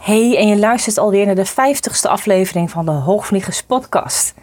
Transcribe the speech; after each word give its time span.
Hey, 0.00 0.36
en 0.36 0.48
je 0.48 0.58
luistert 0.58 0.98
alweer 0.98 1.26
naar 1.26 1.34
de 1.34 1.48
50ste 1.48 2.10
aflevering 2.10 2.70
van 2.70 2.84
de 2.84 2.90
Hoogvliegers 2.90 3.62
Podcast. 3.62 4.34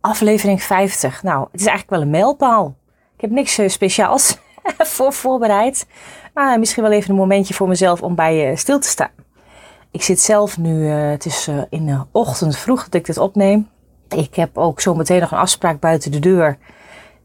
Aflevering 0.00 0.62
50. 0.62 1.22
Nou, 1.22 1.48
het 1.52 1.60
is 1.60 1.66
eigenlijk 1.66 1.90
wel 1.90 2.00
een 2.00 2.10
mijlpaal. 2.10 2.74
Ik 3.14 3.20
heb 3.20 3.30
niks 3.30 3.58
eh, 3.58 3.68
speciaals 3.68 4.38
voor 4.94 5.12
voorbereid. 5.12 5.86
Maar 6.34 6.58
misschien 6.58 6.82
wel 6.82 6.92
even 6.92 7.10
een 7.10 7.16
momentje 7.16 7.54
voor 7.54 7.68
mezelf 7.68 8.02
om 8.02 8.14
bij 8.14 8.36
je 8.36 8.56
stil 8.56 8.78
te 8.78 8.88
staan. 8.88 9.10
Ik 9.90 10.02
zit 10.02 10.20
zelf 10.20 10.58
nu, 10.58 10.88
uh, 10.88 11.10
het 11.10 11.26
is 11.26 11.50
in 11.70 11.86
de 11.86 12.00
ochtend 12.12 12.56
vroeg 12.56 12.84
dat 12.84 12.94
ik 12.94 13.06
dit 13.06 13.18
opneem. 13.18 13.68
Ik 14.08 14.34
heb 14.34 14.58
ook 14.58 14.80
zo 14.80 14.94
meteen 14.94 15.20
nog 15.20 15.30
een 15.30 15.38
afspraak 15.38 15.80
buiten 15.80 16.10
de 16.10 16.18
deur. 16.18 16.58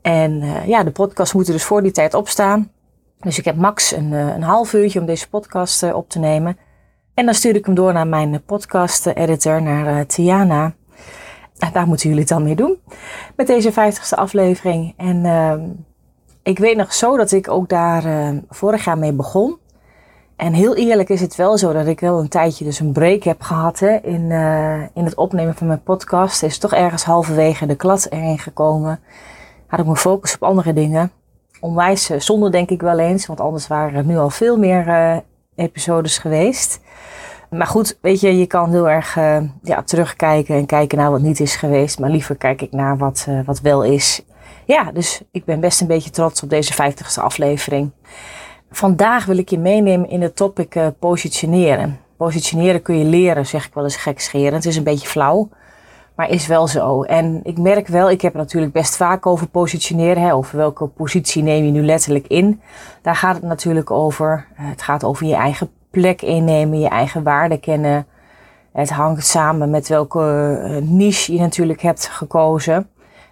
En 0.07 0.43
ja, 0.65 0.83
de 0.83 0.91
podcast 0.91 1.33
moet 1.33 1.47
er 1.47 1.53
dus 1.53 1.63
voor 1.63 1.81
die 1.81 1.91
tijd 1.91 2.13
opstaan. 2.13 2.71
Dus 3.19 3.37
ik 3.37 3.45
heb 3.45 3.55
max 3.55 3.91
een, 3.91 4.11
een 4.11 4.43
half 4.43 4.73
uurtje 4.73 4.99
om 4.99 5.05
deze 5.05 5.29
podcast 5.29 5.93
op 5.93 6.09
te 6.09 6.19
nemen. 6.19 6.57
En 7.13 7.25
dan 7.25 7.33
stuur 7.33 7.55
ik 7.55 7.65
hem 7.65 7.75
door 7.75 7.93
naar 7.93 8.07
mijn 8.07 8.43
podcast-editor, 8.45 9.61
naar 9.61 10.05
Tiana. 10.05 10.73
En 11.57 11.69
daar 11.73 11.87
moeten 11.87 12.07
jullie 12.07 12.23
het 12.23 12.31
dan 12.31 12.43
mee 12.43 12.55
doen. 12.55 12.79
Met 13.35 13.47
deze 13.47 13.71
50ste 13.71 14.15
aflevering. 14.15 14.93
En 14.97 15.25
uh, 15.25 15.53
ik 16.43 16.59
weet 16.59 16.77
nog 16.77 16.93
zo 16.93 17.17
dat 17.17 17.31
ik 17.31 17.49
ook 17.49 17.69
daar 17.69 18.05
uh, 18.05 18.29
vorig 18.49 18.85
jaar 18.85 18.97
mee 18.97 19.13
begon. 19.13 19.57
En 20.35 20.53
heel 20.53 20.75
eerlijk 20.75 21.09
is 21.09 21.21
het 21.21 21.35
wel 21.35 21.57
zo 21.57 21.73
dat 21.73 21.87
ik 21.87 21.99
wel 21.99 22.19
een 22.19 22.29
tijdje 22.29 22.65
dus 22.65 22.79
een 22.79 22.91
break 22.91 23.23
heb 23.23 23.41
gehad 23.41 23.81
in, 23.81 24.31
in 24.93 25.05
het 25.05 25.15
opnemen 25.15 25.55
van 25.55 25.67
mijn 25.67 25.83
podcast. 25.83 26.41
Er 26.41 26.47
is 26.47 26.57
toch 26.57 26.73
ergens 26.73 27.03
halverwege 27.03 27.65
de 27.65 27.75
klad 27.75 28.07
erin 28.09 28.39
gekomen. 28.39 28.99
Had 29.67 29.79
ik 29.79 29.85
mijn 29.85 29.97
focus 29.97 30.35
op 30.35 30.43
andere 30.43 30.73
dingen. 30.73 31.11
Onwijs 31.59 32.05
zonde 32.05 32.49
denk 32.49 32.69
ik 32.69 32.81
wel 32.81 32.99
eens, 32.99 33.25
want 33.25 33.39
anders 33.39 33.67
waren 33.67 33.95
er 33.95 34.05
nu 34.05 34.17
al 34.17 34.29
veel 34.29 34.57
meer 34.57 35.23
episodes 35.55 36.17
geweest. 36.17 36.79
Maar 37.49 37.67
goed, 37.67 37.97
weet 38.01 38.19
je, 38.19 38.37
je 38.37 38.45
kan 38.45 38.71
heel 38.71 38.89
erg 38.89 39.15
uh, 39.15 39.37
ja, 39.61 39.83
terugkijken 39.83 40.55
en 40.55 40.65
kijken 40.65 40.97
naar 40.97 41.11
wat 41.11 41.21
niet 41.21 41.39
is 41.39 41.55
geweest. 41.55 41.99
Maar 41.99 42.09
liever 42.09 42.35
kijk 42.35 42.61
ik 42.61 42.71
naar 42.71 42.97
wat, 42.97 43.27
wat 43.45 43.59
wel 43.59 43.83
is. 43.83 44.21
Ja, 44.65 44.91
dus 44.91 45.21
ik 45.31 45.45
ben 45.45 45.59
best 45.59 45.81
een 45.81 45.87
beetje 45.87 46.09
trots 46.09 46.43
op 46.43 46.49
deze 46.49 46.73
50ste 46.73 47.21
aflevering. 47.21 47.91
Vandaag 48.71 49.25
wil 49.25 49.37
ik 49.37 49.49
je 49.49 49.59
meenemen 49.59 50.09
in 50.09 50.21
het 50.21 50.35
topic 50.35 50.75
positioneren. 50.99 51.99
Positioneren 52.17 52.81
kun 52.81 52.97
je 52.97 53.05
leren, 53.05 53.45
zeg 53.45 53.65
ik 53.65 53.73
wel 53.73 53.83
eens 53.83 53.95
gekscherend. 53.95 54.63
Het 54.63 54.65
is 54.65 54.75
een 54.75 54.83
beetje 54.83 55.07
flauw, 55.07 55.49
maar 56.17 56.29
is 56.29 56.47
wel 56.47 56.67
zo. 56.67 57.03
En 57.03 57.39
ik 57.43 57.57
merk 57.57 57.87
wel, 57.87 58.09
ik 58.09 58.21
heb 58.21 58.33
het 58.33 58.41
natuurlijk 58.41 58.73
best 58.73 58.95
vaak 58.95 59.25
over 59.25 59.47
positioneren. 59.47 60.23
Hè, 60.23 60.33
over 60.33 60.57
welke 60.57 60.87
positie 60.87 61.43
neem 61.43 61.65
je 61.65 61.71
nu 61.71 61.85
letterlijk 61.85 62.27
in. 62.27 62.61
Daar 63.01 63.15
gaat 63.15 63.35
het 63.35 63.43
natuurlijk 63.43 63.91
over. 63.91 64.47
het 64.53 64.81
gaat 64.81 65.03
over 65.03 65.25
je 65.25 65.35
eigen 65.35 65.69
plek 65.89 66.21
innemen, 66.21 66.79
je 66.79 66.87
eigen 66.87 67.23
waarde 67.23 67.57
kennen. 67.57 68.07
Het 68.71 68.89
hangt 68.89 69.25
samen 69.25 69.69
met 69.69 69.87
welke 69.87 70.59
eh, 70.63 70.81
niche 70.81 71.33
je 71.33 71.39
natuurlijk 71.39 71.81
hebt 71.81 72.07
gekozen. 72.07 72.89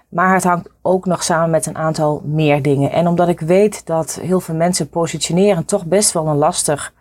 Maar 0.10 0.34
het 0.34 0.44
hangt 0.44 0.70
ook 0.82 1.06
nog 1.06 1.24
samen 1.24 1.50
met 1.50 1.66
een 1.66 1.78
aantal 1.78 2.22
meer 2.26 2.62
dingen. 2.62 2.92
En 2.92 3.08
omdat 3.08 3.28
ik 3.28 3.40
weet 3.40 3.86
dat 3.86 4.20
heel 4.22 4.40
veel 4.40 4.56
mensen 4.56 4.90
positioneren 4.90 5.66
toch 5.66 5.86
best 5.86 6.12
wel 6.12 6.28
een 6.28 6.38
lastig 6.38 6.94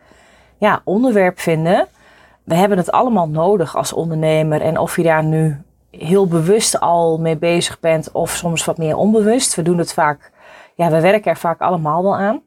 ja, 0.59 0.81
onderwerp 0.84 1.41
vinden. 1.41 1.87
We 2.44 2.55
hebben 2.55 2.78
het 2.78 2.91
allemaal 2.91 3.28
nodig 3.28 3.77
als 3.77 3.93
ondernemer. 3.93 4.61
En 4.61 4.78
of 4.78 4.97
je 4.97 5.03
daar 5.03 5.25
nu 5.25 5.62
heel 5.99 6.27
bewust 6.27 6.81
al 6.81 7.19
mee 7.19 7.37
bezig 7.37 7.81
bent 7.81 8.12
of 8.12 8.31
soms 8.31 8.65
wat 8.65 8.78
meer 8.78 8.97
onbewust. 8.97 9.55
We 9.55 9.62
doen 9.62 9.78
het 9.78 9.93
vaak, 9.93 10.32
ja, 10.75 10.91
we 10.91 11.00
werken 11.00 11.31
er 11.31 11.37
vaak 11.37 11.60
allemaal 11.60 12.03
wel 12.03 12.16
aan 12.16 12.43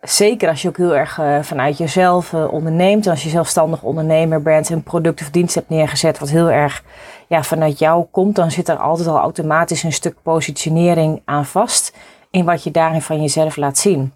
zeker 0.00 0.48
als 0.48 0.62
je 0.62 0.68
ook 0.68 0.76
heel 0.76 0.96
erg 0.96 1.18
uh, 1.18 1.38
vanuit 1.42 1.78
jezelf 1.78 2.32
uh, 2.32 2.52
onderneemt. 2.52 3.04
En 3.04 3.10
als 3.10 3.22
je 3.22 3.28
zelfstandig 3.28 3.82
ondernemer 3.82 4.42
bent, 4.42 4.70
een 4.70 4.82
product 4.82 5.20
of 5.20 5.30
dienst 5.30 5.54
hebt 5.54 5.68
neergezet 5.68 6.18
wat 6.18 6.30
heel 6.30 6.50
erg 6.50 6.82
ja, 7.28 7.42
vanuit 7.42 7.78
jou 7.78 8.04
komt, 8.10 8.36
dan 8.36 8.50
zit 8.50 8.68
er 8.68 8.76
altijd 8.76 9.08
al 9.08 9.18
automatisch 9.18 9.82
een 9.82 9.92
stuk 9.92 10.22
positionering 10.22 11.22
aan 11.24 11.46
vast 11.46 11.96
in 12.30 12.44
wat 12.44 12.62
je 12.62 12.70
daarin 12.70 13.02
van 13.02 13.20
jezelf 13.20 13.56
laat 13.56 13.78
zien. 13.78 14.12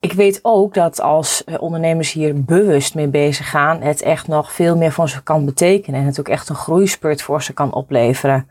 Ik 0.00 0.12
weet 0.12 0.40
ook 0.42 0.74
dat 0.74 1.00
als 1.00 1.42
uh, 1.46 1.62
ondernemers 1.62 2.12
hier 2.12 2.44
bewust 2.44 2.94
mee 2.94 3.08
bezig 3.08 3.50
gaan, 3.50 3.80
het 3.80 4.02
echt 4.02 4.28
nog 4.28 4.52
veel 4.52 4.76
meer 4.76 4.92
voor 4.92 5.08
ze 5.08 5.22
kan 5.22 5.44
betekenen 5.44 6.00
en 6.00 6.06
het 6.06 6.20
ook 6.20 6.28
echt 6.28 6.48
een 6.48 6.54
groeispurt 6.54 7.22
voor 7.22 7.42
ze 7.42 7.52
kan 7.52 7.74
opleveren. 7.74 8.48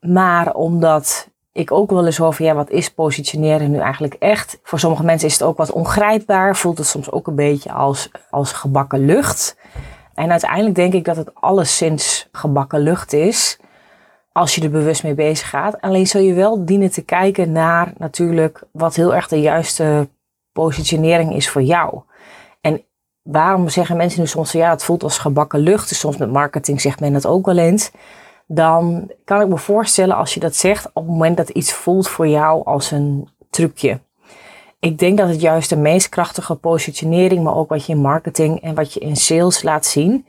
Maar 0.00 0.54
omdat 0.54 1.28
ik 1.52 1.72
ook 1.72 1.90
wel 1.90 2.06
eens 2.06 2.20
over, 2.20 2.44
ja, 2.44 2.54
wat 2.54 2.70
is 2.70 2.90
positioneren 2.90 3.70
nu 3.70 3.78
eigenlijk 3.78 4.14
echt? 4.14 4.60
Voor 4.62 4.78
sommige 4.78 5.04
mensen 5.04 5.28
is 5.28 5.32
het 5.32 5.42
ook 5.42 5.56
wat 5.56 5.72
ongrijpbaar, 5.72 6.56
voelt 6.56 6.78
het 6.78 6.86
soms 6.86 7.10
ook 7.10 7.26
een 7.26 7.34
beetje 7.34 7.72
als, 7.72 8.10
als 8.30 8.52
gebakken 8.52 9.04
lucht. 9.04 9.56
En 10.14 10.30
uiteindelijk 10.30 10.74
denk 10.74 10.92
ik 10.92 11.04
dat 11.04 11.16
het 11.16 11.34
alleszins 11.34 12.28
gebakken 12.32 12.80
lucht 12.80 13.12
is, 13.12 13.58
als 14.32 14.54
je 14.54 14.62
er 14.62 14.70
bewust 14.70 15.02
mee 15.02 15.14
bezig 15.14 15.48
gaat. 15.48 15.80
Alleen 15.80 16.06
zul 16.06 16.20
je 16.20 16.34
wel 16.34 16.64
dienen 16.64 16.90
te 16.90 17.02
kijken 17.02 17.52
naar 17.52 17.92
natuurlijk 17.98 18.62
wat 18.72 18.94
heel 18.94 19.14
erg 19.14 19.28
de 19.28 19.40
juiste 19.40 20.08
positionering 20.52 21.34
is 21.34 21.48
voor 21.48 21.62
jou. 21.62 22.00
En 22.60 22.84
waarom 23.22 23.68
zeggen 23.68 23.96
mensen 23.96 24.20
nu 24.20 24.26
soms, 24.26 24.52
ja, 24.52 24.70
het 24.70 24.84
voelt 24.84 25.02
als 25.02 25.18
gebakken 25.18 25.60
lucht. 25.60 25.88
Dus 25.88 25.98
soms 25.98 26.16
met 26.16 26.32
marketing 26.32 26.80
zegt 26.80 27.00
men 27.00 27.12
dat 27.12 27.26
ook 27.26 27.46
wel 27.46 27.58
eens 27.58 27.90
dan 28.54 29.10
kan 29.24 29.40
ik 29.40 29.48
me 29.48 29.58
voorstellen 29.58 30.16
als 30.16 30.34
je 30.34 30.40
dat 30.40 30.56
zegt 30.56 30.86
op 30.86 30.94
het 30.94 31.06
moment 31.06 31.36
dat 31.36 31.48
iets 31.48 31.72
voelt 31.72 32.08
voor 32.08 32.28
jou 32.28 32.64
als 32.64 32.90
een 32.90 33.28
trucje. 33.50 34.00
Ik 34.80 34.98
denk 34.98 35.18
dat 35.18 35.28
het 35.28 35.40
juist 35.40 35.68
de 35.68 35.76
meest 35.76 36.08
krachtige 36.08 36.54
positionering, 36.54 37.44
maar 37.44 37.56
ook 37.56 37.68
wat 37.68 37.86
je 37.86 37.92
in 37.92 37.98
marketing 37.98 38.62
en 38.62 38.74
wat 38.74 38.92
je 38.92 39.00
in 39.00 39.16
sales 39.16 39.62
laat 39.62 39.86
zien. 39.86 40.26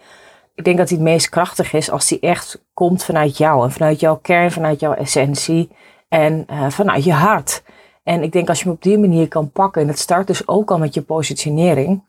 Ik 0.55 0.63
denk 0.63 0.77
dat 0.77 0.87
die 0.87 0.97
het 0.97 1.05
meest 1.05 1.29
krachtig 1.29 1.73
is 1.73 1.91
als 1.91 2.07
die 2.07 2.19
echt 2.19 2.63
komt 2.73 3.03
vanuit 3.03 3.37
jou 3.37 3.63
en 3.63 3.71
vanuit 3.71 3.99
jouw 3.99 4.15
kern, 4.15 4.51
vanuit 4.51 4.79
jouw 4.79 4.93
essentie 4.93 5.69
en 6.09 6.45
uh, 6.51 6.69
vanuit 6.69 7.03
je 7.03 7.13
hart. 7.13 7.63
En 8.03 8.23
ik 8.23 8.31
denk 8.31 8.49
als 8.49 8.57
je 8.57 8.63
hem 8.63 8.73
op 8.73 8.83
die 8.83 8.97
manier 8.97 9.27
kan 9.27 9.51
pakken, 9.51 9.81
en 9.81 9.87
het 9.87 9.99
start 9.99 10.27
dus 10.27 10.47
ook 10.47 10.71
al 10.71 10.77
met 10.77 10.93
je 10.93 11.01
positionering, 11.01 12.03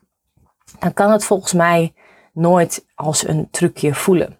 dan 0.79 0.93
kan 0.93 1.11
het 1.11 1.25
volgens 1.25 1.53
mij 1.53 1.93
nooit 2.33 2.85
als 2.95 3.27
een 3.27 3.47
trucje 3.51 3.93
voelen 3.93 4.39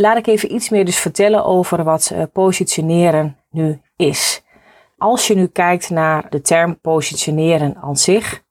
laat 0.00 0.16
ik 0.16 0.26
even 0.26 0.54
iets 0.54 0.68
meer 0.68 0.84
dus 0.84 0.98
vertellen 0.98 1.44
over 1.44 1.84
wat 1.84 2.10
uh, 2.12 2.22
positioneren 2.32 3.36
nu 3.50 3.80
is. 3.96 4.42
Als 4.98 5.26
je 5.26 5.34
nu 5.34 5.46
kijkt 5.46 5.90
naar 5.90 6.26
de 6.30 6.40
term 6.40 6.80
positioneren 6.80 7.76
aan 7.76 7.96
zich, 7.96 8.42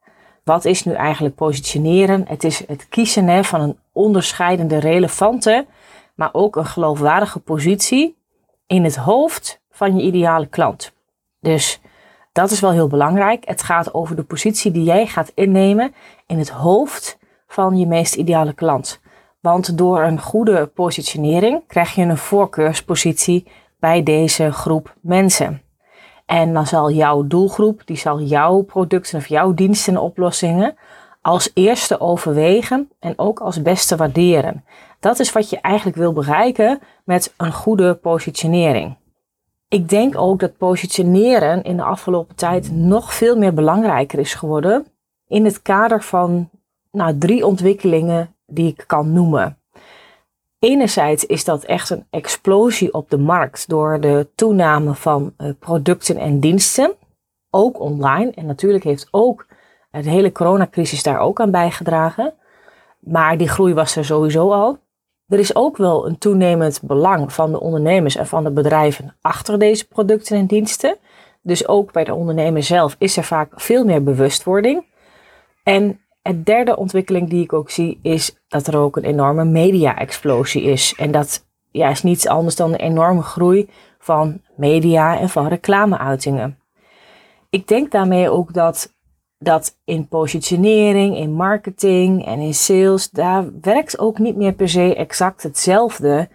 wat 0.43 0.65
is 0.65 0.83
nu 0.83 0.93
eigenlijk 0.93 1.35
positioneren? 1.35 2.25
Het 2.27 2.43
is 2.43 2.67
het 2.67 2.87
kiezen 2.89 3.27
hè, 3.27 3.43
van 3.43 3.61
een 3.61 3.77
onderscheidende, 3.91 4.77
relevante, 4.77 5.65
maar 6.15 6.29
ook 6.31 6.55
een 6.55 6.65
geloofwaardige 6.65 7.39
positie 7.39 8.17
in 8.67 8.83
het 8.83 8.95
hoofd 8.95 9.61
van 9.71 9.97
je 9.97 10.03
ideale 10.03 10.47
klant. 10.47 10.93
Dus 11.39 11.81
dat 12.31 12.51
is 12.51 12.59
wel 12.59 12.71
heel 12.71 12.87
belangrijk. 12.87 13.47
Het 13.47 13.63
gaat 13.63 13.93
over 13.93 14.15
de 14.15 14.23
positie 14.23 14.71
die 14.71 14.83
jij 14.83 15.05
gaat 15.07 15.31
innemen 15.35 15.93
in 16.27 16.37
het 16.37 16.49
hoofd 16.49 17.17
van 17.47 17.77
je 17.77 17.87
meest 17.87 18.15
ideale 18.15 18.53
klant. 18.53 19.01
Want 19.39 19.77
door 19.77 20.01
een 20.03 20.21
goede 20.21 20.65
positionering 20.67 21.63
krijg 21.67 21.95
je 21.95 22.01
een 22.01 22.17
voorkeurspositie 22.17 23.47
bij 23.79 24.03
deze 24.03 24.51
groep 24.51 24.95
mensen. 25.01 25.61
En 26.25 26.53
dan 26.53 26.67
zal 26.67 26.91
jouw 26.91 27.27
doelgroep, 27.27 27.81
die 27.85 27.97
zal 27.97 28.21
jouw 28.21 28.61
producten 28.61 29.17
of 29.17 29.27
jouw 29.27 29.53
diensten 29.53 29.93
en 29.93 29.99
oplossingen 29.99 30.77
als 31.21 31.51
eerste 31.53 31.99
overwegen 31.99 32.91
en 32.99 33.13
ook 33.15 33.39
als 33.39 33.61
beste 33.61 33.95
waarderen. 33.95 34.63
Dat 34.99 35.19
is 35.19 35.31
wat 35.31 35.49
je 35.49 35.59
eigenlijk 35.61 35.97
wil 35.97 36.13
bereiken 36.13 36.79
met 37.03 37.33
een 37.37 37.53
goede 37.53 37.95
positionering. 37.95 38.97
Ik 39.69 39.89
denk 39.89 40.17
ook 40.17 40.39
dat 40.39 40.57
positioneren 40.57 41.63
in 41.63 41.77
de 41.77 41.83
afgelopen 41.83 42.35
tijd 42.35 42.71
nog 42.71 43.13
veel 43.13 43.37
meer 43.37 43.53
belangrijker 43.53 44.19
is 44.19 44.33
geworden 44.33 44.85
in 45.27 45.45
het 45.45 45.61
kader 45.61 46.03
van 46.03 46.49
nou, 46.91 47.17
drie 47.17 47.45
ontwikkelingen 47.45 48.35
die 48.45 48.67
ik 48.67 48.83
kan 48.87 49.13
noemen. 49.13 49.57
Enerzijds 50.59 51.25
is 51.25 51.45
dat 51.45 51.63
echt 51.63 51.89
een 51.89 52.05
explosie 52.09 52.93
op 52.93 53.09
de 53.09 53.17
markt 53.17 53.69
door 53.69 53.99
de 53.99 54.27
toename 54.35 54.95
van 54.95 55.33
uh, 55.37 55.51
producten 55.59 56.17
en 56.17 56.39
diensten, 56.39 56.93
ook 57.49 57.79
online. 57.79 58.31
En 58.31 58.45
natuurlijk 58.45 58.83
heeft 58.83 59.07
ook 59.11 59.47
de 59.91 60.09
hele 60.09 60.31
coronacrisis 60.31 61.03
daar 61.03 61.19
ook 61.19 61.39
aan 61.39 61.51
bijgedragen. 61.51 62.33
Maar 62.99 63.37
die 63.37 63.49
groei 63.49 63.73
was 63.73 63.95
er 63.95 64.05
sowieso 64.05 64.51
al. 64.51 64.77
Er 65.29 65.39
is 65.39 65.55
ook 65.55 65.77
wel 65.77 66.07
een 66.07 66.17
toenemend 66.17 66.81
belang 66.83 67.33
van 67.33 67.51
de 67.51 67.59
ondernemers 67.59 68.15
en 68.15 68.27
van 68.27 68.43
de 68.43 68.51
bedrijven 68.51 69.15
achter 69.21 69.59
deze 69.59 69.87
producten 69.87 70.37
en 70.37 70.45
diensten. 70.45 70.97
Dus 71.41 71.67
ook 71.67 71.91
bij 71.91 72.03
de 72.03 72.13
ondernemer 72.13 72.63
zelf 72.63 72.95
is 72.99 73.17
er 73.17 73.23
vaak 73.23 73.51
veel 73.55 73.85
meer 73.85 74.03
bewustwording. 74.03 74.85
En 75.63 75.99
een 76.21 76.43
derde 76.43 76.77
ontwikkeling 76.77 77.29
die 77.29 77.43
ik 77.43 77.53
ook 77.53 77.69
zie 77.69 77.99
is 78.01 78.35
dat 78.47 78.67
er 78.67 78.77
ook 78.77 78.97
een 78.97 79.03
enorme 79.03 79.45
media-explosie 79.45 80.63
is. 80.63 80.93
En 80.97 81.11
dat 81.11 81.45
ja, 81.71 81.89
is 81.89 82.03
niets 82.03 82.27
anders 82.27 82.55
dan 82.55 82.73
een 82.73 82.79
enorme 82.79 83.21
groei 83.21 83.69
van 83.99 84.41
media 84.55 85.19
en 85.19 85.29
van 85.29 85.47
reclameuitingen. 85.47 86.59
Ik 87.49 87.67
denk 87.67 87.91
daarmee 87.91 88.29
ook 88.29 88.53
dat 88.53 88.93
dat 89.39 89.77
in 89.83 90.07
positionering, 90.07 91.17
in 91.17 91.33
marketing 91.33 92.25
en 92.25 92.39
in 92.39 92.53
sales, 92.53 93.09
daar 93.09 93.45
werkt 93.61 93.99
ook 93.99 94.19
niet 94.19 94.35
meer 94.35 94.53
per 94.53 94.69
se 94.69 94.95
exact 94.95 95.43
hetzelfde 95.43 96.29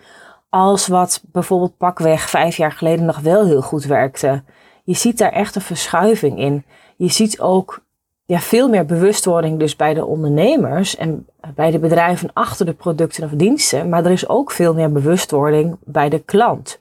als 0.48 0.86
wat 0.86 1.22
bijvoorbeeld 1.32 1.76
pakweg 1.76 2.30
vijf 2.30 2.56
jaar 2.56 2.72
geleden 2.72 3.04
nog 3.04 3.18
wel 3.18 3.46
heel 3.46 3.62
goed 3.62 3.84
werkte. 3.84 4.42
Je 4.84 4.94
ziet 4.94 5.18
daar 5.18 5.32
echt 5.32 5.54
een 5.54 5.62
verschuiving 5.62 6.38
in. 6.38 6.64
Je 6.96 7.08
ziet 7.08 7.40
ook 7.40 7.82
ja, 8.24 8.38
veel 8.38 8.68
meer 8.68 8.86
bewustwording 8.86 9.58
dus 9.58 9.76
bij 9.76 9.94
de 9.94 10.04
ondernemers 10.04 10.96
en 10.96 11.26
bij 11.54 11.70
de 11.70 11.78
bedrijven 11.78 12.30
achter 12.32 12.66
de 12.66 12.72
producten 12.72 13.24
of 13.24 13.30
diensten. 13.30 13.88
Maar 13.88 14.04
er 14.04 14.10
is 14.10 14.28
ook 14.28 14.50
veel 14.50 14.74
meer 14.74 14.92
bewustwording 14.92 15.76
bij 15.84 16.08
de 16.08 16.18
klant. 16.18 16.78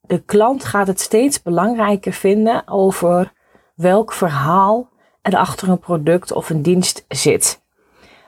De 0.00 0.18
klant 0.18 0.64
gaat 0.64 0.86
het 0.86 1.00
steeds 1.00 1.42
belangrijker 1.42 2.12
vinden 2.12 2.68
over 2.68 3.32
welk 3.74 4.12
verhaal 4.12 4.88
er 5.22 5.36
achter 5.36 5.68
een 5.68 5.78
product 5.78 6.32
of 6.32 6.50
een 6.50 6.62
dienst 6.62 7.04
zit. 7.08 7.60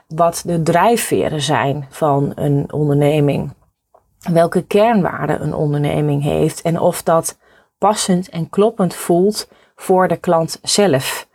Wat 0.07 0.43
de 0.45 0.61
drijfveren 0.61 1.41
zijn 1.41 1.85
van 1.89 2.31
een 2.35 2.73
onderneming. 2.73 3.53
Welke 4.31 4.65
kernwaarden 4.65 5.41
een 5.41 5.53
onderneming 5.53 6.23
heeft 6.23 6.61
en 6.61 6.79
of 6.79 7.03
dat 7.03 7.37
passend 7.77 8.29
en 8.29 8.49
kloppend 8.49 8.95
voelt 8.95 9.49
voor 9.75 10.07
de 10.07 10.17
klant 10.17 10.59
zelf. 10.61 11.27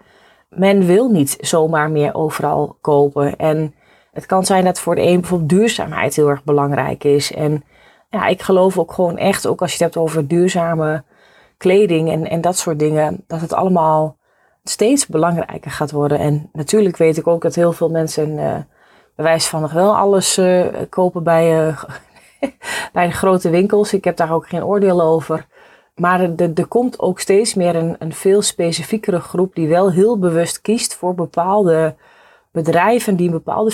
Men 0.48 0.86
wil 0.86 1.08
niet 1.08 1.36
zomaar 1.40 1.90
meer 1.90 2.14
overal 2.14 2.76
kopen. 2.80 3.36
En 3.36 3.74
het 4.12 4.26
kan 4.26 4.44
zijn 4.44 4.64
dat 4.64 4.80
voor 4.80 4.94
de 4.94 5.02
een 5.02 5.20
bijvoorbeeld 5.20 5.50
duurzaamheid 5.50 6.16
heel 6.16 6.28
erg 6.28 6.44
belangrijk 6.44 7.04
is. 7.04 7.32
En 7.32 7.64
ja, 8.10 8.26
ik 8.26 8.42
geloof 8.42 8.78
ook 8.78 8.92
gewoon 8.92 9.16
echt, 9.16 9.46
ook 9.46 9.60
als 9.60 9.70
je 9.76 9.84
het 9.84 9.94
hebt 9.94 10.06
over 10.06 10.28
duurzame 10.28 11.04
kleding 11.56 12.10
en, 12.10 12.28
en 12.28 12.40
dat 12.40 12.58
soort 12.58 12.78
dingen, 12.78 13.24
dat 13.26 13.40
het 13.40 13.52
allemaal 13.52 14.16
steeds 14.64 15.06
belangrijker 15.06 15.70
gaat 15.70 15.90
worden. 15.90 16.18
En 16.18 16.48
natuurlijk 16.52 16.96
weet 16.96 17.16
ik 17.16 17.26
ook 17.26 17.42
dat 17.42 17.54
heel 17.54 17.72
veel 17.72 17.90
mensen 17.90 18.30
uh, 18.30 18.56
bewijs 19.14 19.46
van 19.46 19.60
nog 19.60 19.72
wel 19.72 19.96
alles 19.96 20.38
uh, 20.38 20.66
kopen 20.88 21.22
bij, 21.22 21.68
uh, 21.68 21.84
bij 22.92 23.06
de 23.06 23.12
grote 23.12 23.50
winkels. 23.50 23.92
Ik 23.92 24.04
heb 24.04 24.16
daar 24.16 24.32
ook 24.32 24.48
geen 24.48 24.64
oordeel 24.64 25.02
over. 25.02 25.46
Maar 25.94 26.20
er, 26.20 26.52
er 26.54 26.66
komt 26.66 26.98
ook 26.98 27.20
steeds 27.20 27.54
meer 27.54 27.74
een, 27.74 27.96
een 27.98 28.12
veel 28.12 28.42
specifiekere 28.42 29.20
groep 29.20 29.54
die 29.54 29.68
wel 29.68 29.92
heel 29.92 30.18
bewust 30.18 30.60
kiest 30.60 30.94
voor 30.94 31.14
bepaalde 31.14 31.94
bedrijven 32.50 33.16
die 33.16 33.26
een 33.26 33.32
bepaalde 33.32 33.70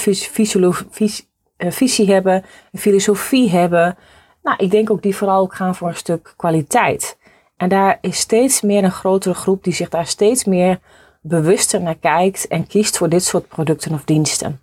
visie 1.56 2.12
hebben, 2.12 2.44
een 2.72 2.78
filosofie 2.78 3.50
hebben. 3.50 3.96
Nou, 4.42 4.56
ik 4.58 4.70
denk 4.70 4.90
ook 4.90 5.02
die 5.02 5.16
vooral 5.16 5.40
ook 5.40 5.54
gaan 5.54 5.74
voor 5.74 5.88
een 5.88 5.96
stuk 5.96 6.34
kwaliteit. 6.36 7.16
En 7.56 7.68
daar 7.68 7.98
is 8.00 8.18
steeds 8.18 8.60
meer 8.60 8.84
een 8.84 8.90
grotere 8.90 9.34
groep 9.34 9.64
die 9.64 9.72
zich 9.72 9.88
daar 9.88 10.06
steeds 10.06 10.44
meer 10.44 10.80
bewuster 11.20 11.80
naar 11.80 11.96
kijkt 11.96 12.48
en 12.48 12.66
kiest 12.66 12.96
voor 12.96 13.08
dit 13.08 13.24
soort 13.24 13.48
producten 13.48 13.92
of 13.92 14.04
diensten. 14.04 14.60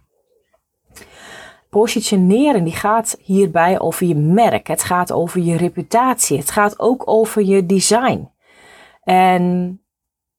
Positioneren 1.70 2.64
die 2.64 2.76
gaat 2.76 3.18
hierbij 3.20 3.80
over 3.80 4.08
je 4.08 4.16
merk, 4.16 4.68
het 4.68 4.84
gaat 4.84 5.12
over 5.12 5.42
je 5.42 5.58
reputatie, 5.58 6.38
het 6.38 6.52
gaat 6.52 6.80
ook 6.80 7.08
over 7.08 7.44
je 7.44 7.66
design. 7.66 8.30
En 9.04 9.83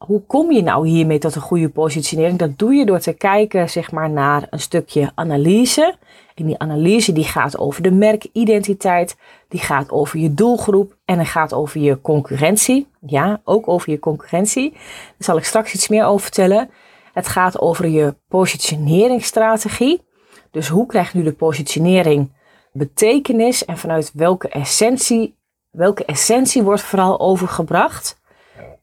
hoe 0.07 0.23
kom 0.27 0.53
je 0.53 0.63
nou 0.63 0.89
hiermee 0.89 1.19
tot 1.19 1.35
een 1.35 1.41
goede 1.41 1.69
positionering? 1.69 2.39
Dat 2.39 2.59
doe 2.59 2.75
je 2.75 2.87
door 2.87 2.99
te 2.99 3.13
kijken 3.13 3.71
zeg 3.71 3.93
maar, 3.93 4.11
naar 4.11 4.47
een 4.51 4.61
stukje 4.61 5.13
analyse. 5.15 5.95
En 6.35 6.47
die 6.47 6.59
analyse 6.59 7.13
die 7.13 7.25
gaat 7.25 7.59
over 7.59 7.83
de 7.83 7.91
merkidentiteit, 7.91 9.17
die 9.49 9.61
gaat 9.61 9.91
over 9.91 10.19
je 10.19 10.35
doelgroep 10.35 10.97
en 11.05 11.19
het 11.19 11.29
gaat 11.29 11.53
over 11.53 11.81
je 11.81 12.01
concurrentie. 12.01 12.87
Ja, 13.07 13.41
ook 13.45 13.69
over 13.69 13.91
je 13.91 13.99
concurrentie. 13.99 14.71
Daar 14.71 14.81
zal 15.19 15.37
ik 15.37 15.45
straks 15.45 15.75
iets 15.75 15.89
meer 15.89 16.05
over 16.05 16.21
vertellen. 16.21 16.71
Het 17.13 17.29
gaat 17.29 17.61
over 17.61 17.89
je 17.89 18.15
positioneringsstrategie. 18.29 20.03
Dus 20.51 20.69
hoe 20.69 20.87
krijgt 20.87 21.15
nu 21.15 21.23
de 21.23 21.33
positionering 21.33 22.33
betekenis 22.73 23.65
en 23.65 23.79
vanuit 23.79 24.11
welke 24.15 24.49
essentie, 24.49 25.37
welke 25.71 26.05
essentie 26.05 26.63
wordt 26.63 26.83
vooral 26.83 27.21
overgebracht? 27.21 28.23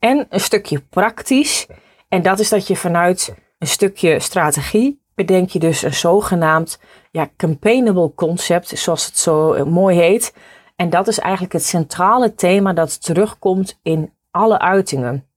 En 0.02 0.26
een 0.30 0.40
stukje 0.40 0.80
praktisch. 0.80 1.68
En 2.10 2.22
dat 2.22 2.40
is 2.40 2.50
dat 2.50 2.68
je 2.68 2.76
vanuit 2.76 3.36
een 3.58 3.68
stukje 3.68 4.20
strategie 4.20 5.02
bedenk 5.16 5.50
je 5.50 5.60
dus 5.60 5.82
een 5.82 5.94
zogenaamd 5.94 6.80
ja, 7.12 7.30
campaignable 7.38 8.14
concept, 8.14 8.68
zoals 8.68 9.06
het 9.06 9.18
zo 9.18 9.54
eh, 9.54 9.64
mooi 9.64 9.98
heet. 9.98 10.34
En 10.76 10.90
dat 10.90 11.08
is 11.08 11.20
eigenlijk 11.20 11.54
het 11.54 11.66
centrale 11.66 12.36
thema 12.36 12.74
dat 12.74 13.04
terugkomt 13.04 13.80
in 13.84 14.14
alle 14.32 14.60
uitingen. 14.60 15.28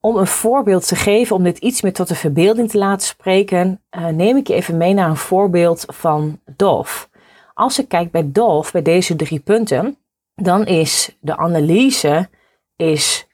Om 0.00 0.16
een 0.16 0.26
voorbeeld 0.26 0.88
te 0.88 0.96
geven, 0.96 1.36
om 1.36 1.42
dit 1.42 1.58
iets 1.58 1.82
meer 1.82 1.92
tot 1.92 2.08
de 2.08 2.14
verbeelding 2.14 2.70
te 2.70 2.78
laten 2.78 3.06
spreken, 3.06 3.82
uh, 3.96 4.06
neem 4.06 4.36
ik 4.36 4.46
je 4.46 4.54
even 4.54 4.76
mee 4.76 4.94
naar 4.94 5.08
een 5.08 5.16
voorbeeld 5.16 5.84
van 5.86 6.40
Dove. 6.56 7.08
Als 7.54 7.78
ik 7.78 7.88
kijk 7.88 8.10
bij 8.10 8.30
Dove, 8.32 8.72
bij 8.72 8.82
deze 8.82 9.16
drie 9.16 9.40
punten, 9.40 9.96
dan 10.34 10.66
is 10.66 11.16
de 11.20 11.36
analyse 11.36 12.28
is 12.76 13.28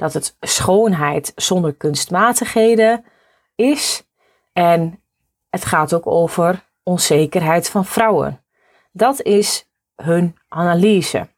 dat 0.00 0.12
het 0.12 0.36
schoonheid 0.40 1.32
zonder 1.36 1.74
kunstmatigheden 1.74 3.04
is. 3.54 4.04
En 4.52 5.02
het 5.50 5.64
gaat 5.64 5.94
ook 5.94 6.06
over 6.06 6.64
onzekerheid 6.82 7.68
van 7.70 7.84
vrouwen. 7.84 8.44
Dat 8.92 9.22
is 9.22 9.68
hun 9.96 10.36
analyse. 10.48 11.28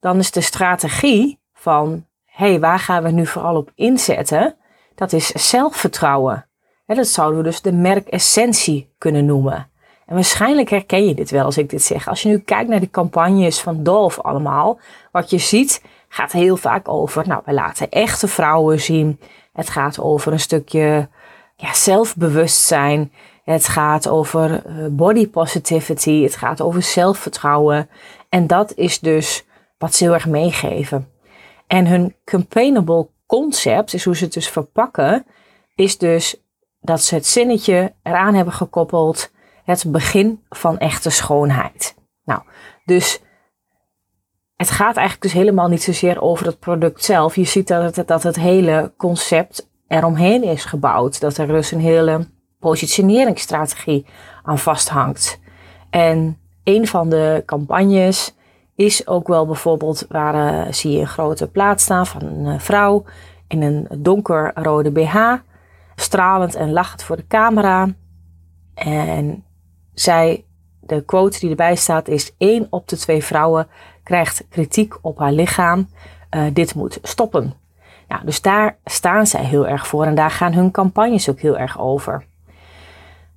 Dan 0.00 0.18
is 0.18 0.30
de 0.30 0.40
strategie 0.40 1.40
van, 1.52 2.06
hé, 2.24 2.48
hey, 2.48 2.60
waar 2.60 2.78
gaan 2.78 3.02
we 3.02 3.10
nu 3.10 3.26
vooral 3.26 3.56
op 3.56 3.72
inzetten? 3.74 4.56
Dat 4.94 5.12
is 5.12 5.26
zelfvertrouwen. 5.26 6.46
En 6.86 6.96
dat 6.96 7.06
zouden 7.06 7.38
we 7.38 7.44
dus 7.44 7.60
de 7.60 7.72
merkessentie 7.72 8.94
kunnen 8.98 9.24
noemen. 9.24 9.70
En 10.06 10.14
waarschijnlijk 10.14 10.70
herken 10.70 11.06
je 11.06 11.14
dit 11.14 11.30
wel 11.30 11.44
als 11.44 11.58
ik 11.58 11.70
dit 11.70 11.82
zeg. 11.82 12.08
Als 12.08 12.22
je 12.22 12.28
nu 12.28 12.38
kijkt 12.38 12.70
naar 12.70 12.80
de 12.80 12.90
campagnes 12.90 13.60
van 13.60 13.82
Dolf 13.82 14.18
allemaal, 14.20 14.80
wat 15.12 15.30
je 15.30 15.38
ziet 15.38 15.82
gaat 16.08 16.32
heel 16.32 16.56
vaak 16.56 16.88
over, 16.88 17.28
nou, 17.28 17.42
we 17.44 17.52
laten 17.52 17.90
echte 17.90 18.28
vrouwen 18.28 18.80
zien. 18.80 19.20
Het 19.52 19.70
gaat 19.70 20.00
over 20.00 20.32
een 20.32 20.40
stukje 20.40 21.08
ja, 21.56 21.74
zelfbewustzijn. 21.74 23.12
Het 23.44 23.68
gaat 23.68 24.08
over 24.08 24.66
eh, 24.66 24.86
body 24.90 25.28
positivity. 25.28 26.22
Het 26.22 26.36
gaat 26.36 26.60
over 26.60 26.82
zelfvertrouwen. 26.82 27.88
En 28.28 28.46
dat 28.46 28.74
is 28.74 29.00
dus 29.00 29.44
wat 29.78 29.94
ze 29.94 30.04
heel 30.04 30.14
erg 30.14 30.26
meegeven. 30.26 31.08
En 31.66 31.86
hun 31.86 32.14
campaignable 32.24 33.08
concept, 33.26 33.94
is 33.94 34.04
hoe 34.04 34.16
ze 34.16 34.24
het 34.24 34.32
dus 34.32 34.48
verpakken, 34.48 35.26
is 35.74 35.98
dus 35.98 36.42
dat 36.80 37.02
ze 37.02 37.14
het 37.14 37.26
zinnetje 37.26 37.94
eraan 38.02 38.34
hebben 38.34 38.54
gekoppeld. 38.54 39.30
Het 39.64 39.84
begin 39.86 40.42
van 40.48 40.78
echte 40.78 41.10
schoonheid. 41.10 41.94
Nou, 42.24 42.40
dus 42.84 43.20
het 44.58 44.70
gaat 44.70 44.96
eigenlijk 44.96 45.22
dus 45.22 45.32
helemaal 45.32 45.68
niet 45.68 45.82
zozeer 45.82 46.20
over 46.20 46.46
het 46.46 46.58
product 46.58 47.04
zelf. 47.04 47.36
Je 47.36 47.44
ziet 47.44 47.68
dat 47.68 47.96
het, 47.96 48.08
dat 48.08 48.22
het 48.22 48.36
hele 48.36 48.92
concept 48.96 49.68
eromheen 49.88 50.42
is 50.42 50.64
gebouwd. 50.64 51.20
Dat 51.20 51.36
er 51.36 51.46
dus 51.46 51.70
een 51.70 51.80
hele 51.80 52.26
positioneringsstrategie 52.58 54.06
aan 54.42 54.58
vasthangt. 54.58 55.40
En 55.90 56.38
een 56.64 56.86
van 56.86 57.08
de 57.08 57.42
campagnes 57.46 58.34
is 58.74 59.06
ook 59.06 59.28
wel 59.28 59.46
bijvoorbeeld 59.46 60.06
waar 60.08 60.66
uh, 60.66 60.72
zie 60.72 60.92
je 60.92 61.00
een 61.00 61.06
grote 61.06 61.48
plaat 61.48 61.80
staan 61.80 62.06
van 62.06 62.22
een 62.22 62.44
uh, 62.44 62.58
vrouw 62.58 63.04
in 63.48 63.62
een 63.62 63.88
donkerrode 63.98 64.90
BH, 64.90 65.34
stralend 65.94 66.54
en 66.54 66.72
lachend 66.72 67.02
voor 67.02 67.16
de 67.16 67.26
camera. 67.26 67.88
En 68.74 69.44
zij, 69.94 70.44
de 70.80 71.04
quote 71.04 71.38
die 71.38 71.50
erbij 71.50 71.76
staat 71.76 72.08
is: 72.08 72.34
één 72.38 72.66
op 72.70 72.88
de 72.88 72.96
twee 72.96 73.24
vrouwen 73.24 73.68
krijgt 74.08 74.44
kritiek 74.48 74.98
op 75.00 75.18
haar 75.18 75.32
lichaam. 75.32 75.88
Uh, 76.36 76.44
dit 76.52 76.74
moet 76.74 76.98
stoppen. 77.02 77.54
Nou, 78.08 78.24
dus 78.24 78.40
daar 78.40 78.78
staan 78.84 79.26
zij 79.26 79.44
heel 79.44 79.66
erg 79.66 79.86
voor 79.86 80.04
en 80.04 80.14
daar 80.14 80.30
gaan 80.30 80.52
hun 80.52 80.70
campagnes 80.70 81.28
ook 81.28 81.40
heel 81.40 81.58
erg 81.58 81.78
over. 81.78 82.24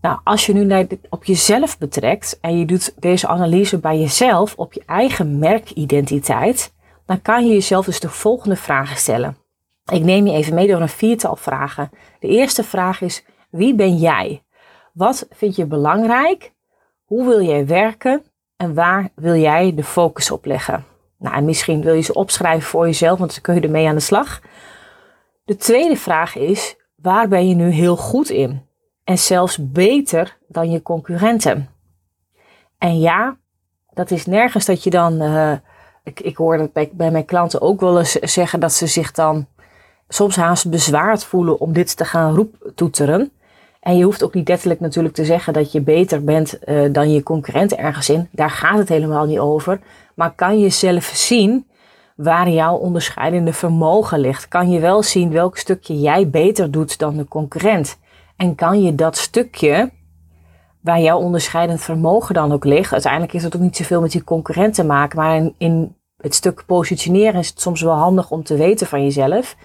Nou, 0.02 0.20
als 0.24 0.46
je 0.46 0.54
nu 0.54 0.88
op 1.10 1.26
jezelf 1.26 1.78
betrekt 1.78 2.38
en 2.42 2.60
je 2.60 2.66
doet 2.66 2.94
deze 3.00 3.28
analyse 3.28 3.80
bij 3.80 4.00
jezelf 4.00 4.56
op 4.56 4.74
je 4.74 4.84
eigen 4.86 5.40
merkidentiteit, 5.40 6.74
dan 7.06 7.22
kan 7.22 7.48
je 7.48 7.54
jezelf 7.54 7.86
dus 7.86 8.00
de 8.00 8.10
volgende 8.10 8.56
vragen 8.56 8.98
stellen. 8.98 9.38
Ik 9.92 10.04
neem 10.04 10.28
je 10.28 10.34
even 10.34 10.54
mee 10.54 10.68
door 10.68 10.82
een 10.82 10.90
viertal 10.90 11.36
vragen. 11.36 11.90
De 12.20 12.28
eerste 12.28 12.64
vraag 12.64 13.02
is: 13.02 13.26
wie 13.50 13.76
ben 13.76 13.96
jij? 13.98 14.44
Wat 14.94 15.28
vind 15.30 15.56
je 15.56 15.66
belangrijk? 15.66 16.54
Hoe 17.06 17.26
wil 17.26 17.42
jij 17.42 17.68
werken? 17.68 18.24
En 18.62 18.74
waar 18.74 19.10
wil 19.16 19.36
jij 19.36 19.76
de 19.76 19.84
focus 19.84 20.32
op 20.32 20.46
leggen? 20.46 20.86
Nou, 21.18 21.36
en 21.36 21.46
misschien 21.46 21.82
wil 21.82 21.94
je 21.94 22.02
ze 22.02 22.14
opschrijven 22.14 22.70
voor 22.70 22.86
jezelf, 22.86 23.20
want 23.20 23.32
dan 23.32 23.42
kun 23.42 23.56
je 23.56 23.62
ermee 23.62 23.88
aan 23.88 23.96
de 23.96 24.02
slag. 24.02 24.42
De 25.46 25.56
tweede 25.56 25.96
vraag 25.96 26.36
is: 26.36 26.76
waar 26.96 27.28
ben 27.28 27.48
je 27.48 27.56
nu 27.56 27.70
heel 27.70 27.96
goed 27.98 28.30
in? 28.30 28.66
En 29.04 29.18
zelfs 29.18 29.72
beter 29.72 30.38
dan 30.48 30.72
je 30.72 30.82
concurrenten. 30.82 31.70
En 32.78 33.00
ja, 33.00 33.38
dat 33.94 34.12
is 34.12 34.26
nergens 34.26 34.66
dat 34.66 34.84
je 34.84 34.90
dan. 34.90 35.22
Uh, 35.22 35.54
ik, 36.04 36.20
ik 36.20 36.38
hoor 36.38 36.58
dat 36.58 36.74
bij, 36.74 36.90
bij 36.94 37.12
mijn 37.12 37.26
klanten 37.26 37.62
ook 37.62 37.80
wel 37.80 37.98
eens 38.00 38.12
zeggen 38.12 38.60
dat 38.60 38.74
ze 38.74 38.88
zich 38.88 39.12
dan 39.12 39.48
soms 40.08 40.36
haast 40.36 40.70
bezwaard 40.70 41.24
voelen 41.24 41.60
om 41.60 41.74
dit 41.74 41.98
te 41.98 42.06
gaan 42.06 42.36
roeptoeteren. 42.36 43.32
En 43.82 43.98
je 43.98 44.04
hoeft 44.04 44.24
ook 44.24 44.34
niet 44.34 44.48
letterlijk 44.48 44.80
natuurlijk 44.80 45.16
te 45.16 45.26
zeggen 45.26 45.54
dat 45.54 45.72
je 45.72 45.82
beter 45.82 46.24
bent 46.24 46.60
uh, 46.66 46.94
dan 46.94 47.12
je 47.12 47.24
concurrent 47.24 47.76
ergens 47.76 48.10
in. 48.10 48.30
Daar 48.32 48.50
gaat 48.50 48.78
het 48.78 48.90
helemaal 48.90 49.26
niet 49.26 49.40
over. 49.40 49.80
Maar 50.16 50.36
kan 50.36 50.60
je 50.60 50.70
zelf 50.70 51.04
zien 51.04 51.68
waar 52.16 52.50
jouw 52.50 52.76
onderscheidende 52.76 53.54
vermogen 53.54 54.20
ligt? 54.20 54.48
Kan 54.48 54.70
je 54.70 54.80
wel 54.80 55.04
zien 55.04 55.32
welk 55.32 55.58
stukje 55.58 56.00
jij 56.00 56.30
beter 56.30 56.72
doet 56.72 57.00
dan 57.00 57.18
de 57.18 57.28
concurrent? 57.28 58.00
En 58.36 58.56
kan 58.56 58.82
je 58.82 58.96
dat 58.96 59.18
stukje 59.18 59.92
waar 60.82 61.00
jouw 61.00 61.20
onderscheidend 61.20 61.82
vermogen 61.82 62.34
dan 62.34 62.52
ook 62.52 62.66
ligt, 62.66 62.92
uiteindelijk 62.92 63.34
is 63.34 63.44
het 63.44 63.56
ook 63.56 63.62
niet 63.62 63.76
zoveel 63.78 64.02
met 64.02 64.12
die 64.12 64.24
concurrent 64.24 64.74
te 64.74 64.84
maken, 64.84 65.20
maar 65.20 65.50
in 65.58 65.96
het 66.18 66.36
stuk 66.36 66.64
positioneren 66.66 67.40
is 67.40 67.50
het 67.50 67.62
soms 67.62 67.82
wel 67.82 67.96
handig 67.96 68.32
om 68.32 68.44
te 68.44 68.56
weten 68.56 68.88
van 68.88 69.04
jezelf 69.04 69.56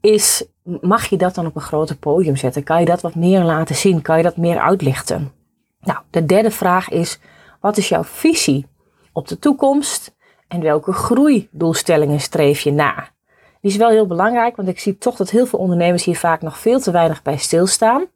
is, 0.00 0.46
mag 0.64 1.06
je 1.06 1.16
dat 1.16 1.34
dan 1.34 1.46
op 1.46 1.56
een 1.56 1.62
groter 1.62 1.96
podium 1.96 2.36
zetten? 2.36 2.62
Kan 2.62 2.80
je 2.80 2.86
dat 2.86 3.00
wat 3.00 3.14
meer 3.14 3.42
laten 3.42 3.74
zien? 3.74 4.02
Kan 4.02 4.16
je 4.16 4.22
dat 4.22 4.36
meer 4.36 4.58
uitlichten? 4.58 5.32
Nou, 5.80 5.98
de 6.10 6.24
derde 6.24 6.50
vraag 6.50 6.88
is, 6.88 7.18
wat 7.60 7.76
is 7.76 7.88
jouw 7.88 8.04
visie 8.04 8.66
op 9.12 9.28
de 9.28 9.38
toekomst 9.38 10.14
en 10.48 10.60
welke 10.60 10.92
groeidoelstellingen 10.92 12.20
streef 12.20 12.60
je 12.60 12.72
na? 12.72 13.08
Die 13.60 13.72
is 13.72 13.76
wel 13.76 13.88
heel 13.88 14.06
belangrijk, 14.06 14.56
want 14.56 14.68
ik 14.68 14.78
zie 14.78 14.98
toch 14.98 15.16
dat 15.16 15.30
heel 15.30 15.46
veel 15.46 15.58
ondernemers 15.58 16.04
hier 16.04 16.16
vaak 16.16 16.42
nog 16.42 16.58
veel 16.58 16.80
te 16.80 16.90
weinig 16.90 17.22
bij 17.22 17.36
stilstaan. 17.36 18.06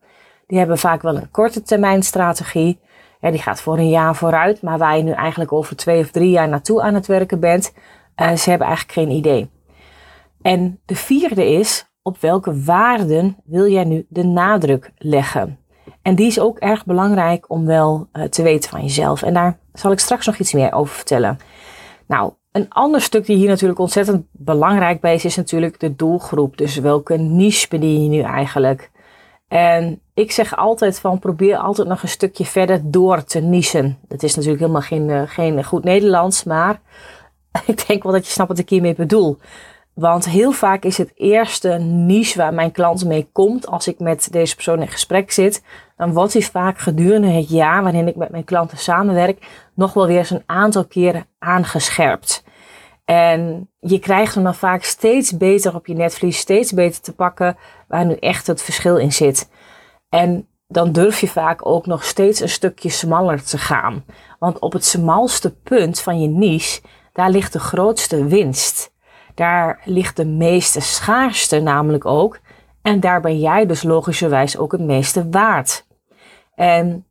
Die 0.46 0.58
hebben 0.58 0.78
vaak 0.78 1.02
wel 1.02 1.16
een 1.16 1.30
korte 1.30 1.62
termijn 1.62 2.02
strategie. 2.02 2.80
Die 3.20 3.38
gaat 3.38 3.60
voor 3.60 3.78
een 3.78 3.88
jaar 3.88 4.16
vooruit, 4.16 4.62
maar 4.62 4.78
waar 4.78 4.96
je 4.96 5.02
nu 5.02 5.10
eigenlijk 5.10 5.52
over 5.52 5.76
twee 5.76 6.00
of 6.00 6.10
drie 6.10 6.30
jaar 6.30 6.48
naartoe 6.48 6.82
aan 6.82 6.94
het 6.94 7.06
werken 7.06 7.40
bent, 7.40 7.72
uh, 8.16 8.32
ze 8.32 8.50
hebben 8.50 8.66
eigenlijk 8.66 8.98
geen 8.98 9.16
idee. 9.16 9.50
En 10.42 10.80
de 10.84 10.94
vierde 10.96 11.50
is, 11.50 11.88
op 12.08 12.20
welke 12.20 12.62
waarden 12.62 13.36
wil 13.44 13.70
jij 13.70 13.84
nu 13.84 14.06
de 14.08 14.24
nadruk 14.24 14.92
leggen? 14.96 15.58
En 16.02 16.14
die 16.14 16.26
is 16.26 16.40
ook 16.40 16.58
erg 16.58 16.84
belangrijk 16.84 17.50
om 17.50 17.66
wel 17.66 18.08
uh, 18.12 18.24
te 18.24 18.42
weten 18.42 18.70
van 18.70 18.82
jezelf. 18.82 19.22
En 19.22 19.34
daar 19.34 19.58
zal 19.72 19.92
ik 19.92 19.98
straks 19.98 20.26
nog 20.26 20.38
iets 20.38 20.52
meer 20.52 20.72
over 20.72 20.94
vertellen. 20.94 21.38
Nou, 22.06 22.32
een 22.52 22.66
ander 22.68 23.00
stuk 23.00 23.26
die 23.26 23.36
hier 23.36 23.48
natuurlijk 23.48 23.78
ontzettend 23.78 24.26
belangrijk 24.32 25.00
bij 25.00 25.14
is, 25.14 25.24
is 25.24 25.36
natuurlijk 25.36 25.80
de 25.80 25.96
doelgroep. 25.96 26.56
Dus 26.56 26.76
welke 26.76 27.16
niche 27.16 27.68
bedien 27.68 28.02
je 28.02 28.08
nu 28.08 28.20
eigenlijk? 28.20 28.90
En 29.48 30.00
ik 30.14 30.32
zeg 30.32 30.56
altijd 30.56 31.00
van 31.00 31.18
probeer 31.18 31.56
altijd 31.56 31.88
nog 31.88 32.02
een 32.02 32.08
stukje 32.08 32.44
verder 32.44 32.90
door 32.90 33.24
te 33.24 33.40
nichen. 33.40 33.98
Dat 34.08 34.22
is 34.22 34.34
natuurlijk 34.34 34.60
helemaal 34.60 34.82
geen, 34.82 35.08
uh, 35.08 35.22
geen 35.26 35.64
goed 35.64 35.84
Nederlands, 35.84 36.44
maar 36.44 36.80
ik 37.66 37.86
denk 37.86 38.02
wel 38.02 38.12
dat 38.12 38.26
je 38.26 38.32
snapt 38.32 38.48
wat 38.48 38.58
ik 38.58 38.68
hiermee 38.68 38.94
bedoel. 38.94 39.38
Want 39.98 40.24
heel 40.24 40.52
vaak 40.52 40.84
is 40.84 40.98
het 40.98 41.12
eerste 41.14 41.68
niche 41.78 42.38
waar 42.38 42.54
mijn 42.54 42.72
klant 42.72 43.04
mee 43.04 43.28
komt 43.32 43.66
als 43.66 43.88
ik 43.88 43.98
met 43.98 44.28
deze 44.30 44.54
persoon 44.54 44.80
in 44.80 44.88
gesprek 44.88 45.30
zit, 45.30 45.62
dan 45.96 46.12
wordt 46.12 46.32
hij 46.32 46.42
vaak 46.42 46.78
gedurende 46.78 47.28
het 47.28 47.48
jaar 47.48 47.82
waarin 47.82 48.08
ik 48.08 48.16
met 48.16 48.30
mijn 48.30 48.44
klanten 48.44 48.78
samenwerk, 48.78 49.46
nog 49.74 49.92
wel 49.92 50.06
weer 50.06 50.18
eens 50.18 50.30
een 50.30 50.42
aantal 50.46 50.84
keren 50.84 51.26
aangescherpt. 51.38 52.44
En 53.04 53.70
je 53.80 53.98
krijgt 53.98 54.34
hem 54.34 54.44
dan 54.44 54.54
vaak 54.54 54.82
steeds 54.82 55.36
beter 55.36 55.74
op 55.74 55.86
je 55.86 55.94
netvlies, 55.94 56.38
steeds 56.38 56.72
beter 56.72 57.00
te 57.00 57.14
pakken 57.14 57.56
waar 57.88 58.06
nu 58.06 58.14
echt 58.14 58.46
het 58.46 58.62
verschil 58.62 58.96
in 58.96 59.12
zit. 59.12 59.50
En 60.08 60.48
dan 60.68 60.92
durf 60.92 61.20
je 61.20 61.28
vaak 61.28 61.66
ook 61.66 61.86
nog 61.86 62.04
steeds 62.04 62.40
een 62.40 62.48
stukje 62.48 62.90
smaller 62.90 63.44
te 63.44 63.58
gaan. 63.58 64.04
Want 64.38 64.58
op 64.58 64.72
het 64.72 64.84
smalste 64.84 65.54
punt 65.54 66.00
van 66.00 66.20
je 66.20 66.28
niche, 66.28 66.80
daar 67.12 67.30
ligt 67.30 67.52
de 67.52 67.60
grootste 67.60 68.24
winst. 68.24 68.96
Daar 69.38 69.80
ligt 69.84 70.16
de 70.16 70.24
meeste 70.24 70.80
schaarste 70.80 71.60
namelijk 71.60 72.04
ook. 72.04 72.38
En 72.82 73.00
daar 73.00 73.20
ben 73.20 73.38
jij 73.38 73.66
dus 73.66 73.82
logischerwijs 73.82 74.56
ook 74.56 74.72
het 74.72 74.80
meeste 74.80 75.28
waard. 75.30 75.86
En 76.54 77.06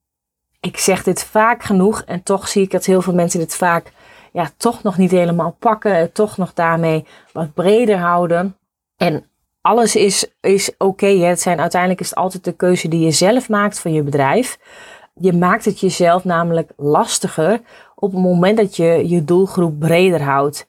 ik 0.60 0.78
zeg 0.78 1.04
dit 1.04 1.24
vaak 1.24 1.64
genoeg 1.64 2.02
en 2.02 2.24
toch 2.24 2.48
zie 2.48 2.64
ik 2.64 2.72
dat 2.72 2.86
heel 2.86 3.02
veel 3.02 3.14
mensen 3.14 3.40
dit 3.40 3.56
vaak 3.56 3.92
ja, 4.32 4.50
toch 4.58 4.84
nog 4.84 4.98
niet 4.98 5.12
helemaal 5.12 5.56
pakken. 5.60 6.12
Toch 6.12 6.38
nog 6.38 6.54
daarmee 6.54 7.06
wat 7.34 7.54
breder 7.54 7.98
houden. 7.98 8.58
En 8.98 9.26
alles 9.62 9.96
is, 9.96 10.32
is 10.42 10.72
oké. 10.78 11.08
het 11.08 11.42
zijn 11.42 11.60
uiteindelijk 11.60 12.02
is 12.02 12.10
het 12.10 12.20
altijd 12.20 12.44
de 12.44 12.54
keuze 12.54 12.88
die 12.88 13.06
je 13.06 13.12
zelf 13.12 13.50
maakt 13.50 13.80
van 13.80 13.94
je 13.94 14.04
bedrijf. 14.04 14.60
Je 15.14 15.34
maakt 15.34 15.66
het 15.66 15.80
jezelf 15.80 16.24
namelijk 16.24 16.72
lastiger 16.78 17.62
op 17.96 18.12
het 18.12 18.22
moment 18.22 18.58
dat 18.58 18.76
je 18.76 19.10
je 19.10 19.24
doelgroep 19.24 19.80
breder 19.80 20.22
houdt. 20.22 20.68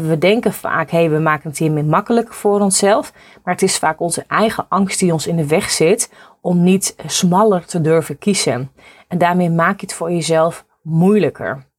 We 0.00 0.18
denken 0.18 0.52
vaak, 0.52 0.90
hé, 0.90 0.98
hey, 0.98 1.10
we 1.10 1.18
maken 1.18 1.48
het 1.48 1.58
hiermee 1.58 1.82
makkelijker 1.82 2.34
voor 2.34 2.60
onszelf. 2.60 3.12
Maar 3.44 3.54
het 3.54 3.62
is 3.62 3.78
vaak 3.78 4.00
onze 4.00 4.24
eigen 4.28 4.66
angst 4.68 4.98
die 4.98 5.12
ons 5.12 5.26
in 5.26 5.36
de 5.36 5.46
weg 5.46 5.70
zit 5.70 6.12
om 6.40 6.62
niet 6.62 6.96
smaller 7.06 7.64
te 7.64 7.80
durven 7.80 8.18
kiezen. 8.18 8.72
En 9.08 9.18
daarmee 9.18 9.50
maak 9.50 9.80
je 9.80 9.86
het 9.86 9.94
voor 9.94 10.10
jezelf 10.10 10.66
moeilijker. 10.82 11.70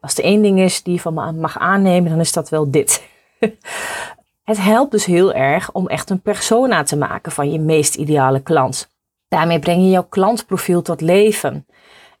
Als 0.00 0.18
er 0.18 0.24
één 0.24 0.42
ding 0.42 0.60
is 0.60 0.82
die 0.82 0.94
je 0.94 1.00
van 1.00 1.14
me 1.14 1.32
mag 1.32 1.58
aannemen, 1.58 2.10
dan 2.10 2.20
is 2.20 2.32
dat 2.32 2.48
wel 2.48 2.70
dit. 2.70 3.02
het 4.50 4.62
helpt 4.62 4.90
dus 4.90 5.04
heel 5.04 5.32
erg 5.32 5.72
om 5.72 5.88
echt 5.88 6.10
een 6.10 6.20
persona 6.20 6.82
te 6.82 6.96
maken 6.96 7.32
van 7.32 7.52
je 7.52 7.58
meest 7.60 7.94
ideale 7.94 8.40
klant. 8.40 8.96
Daarmee 9.28 9.58
breng 9.58 9.82
je 9.82 9.90
jouw 9.90 10.06
klantprofiel 10.08 10.82
tot 10.82 11.00
leven. 11.00 11.66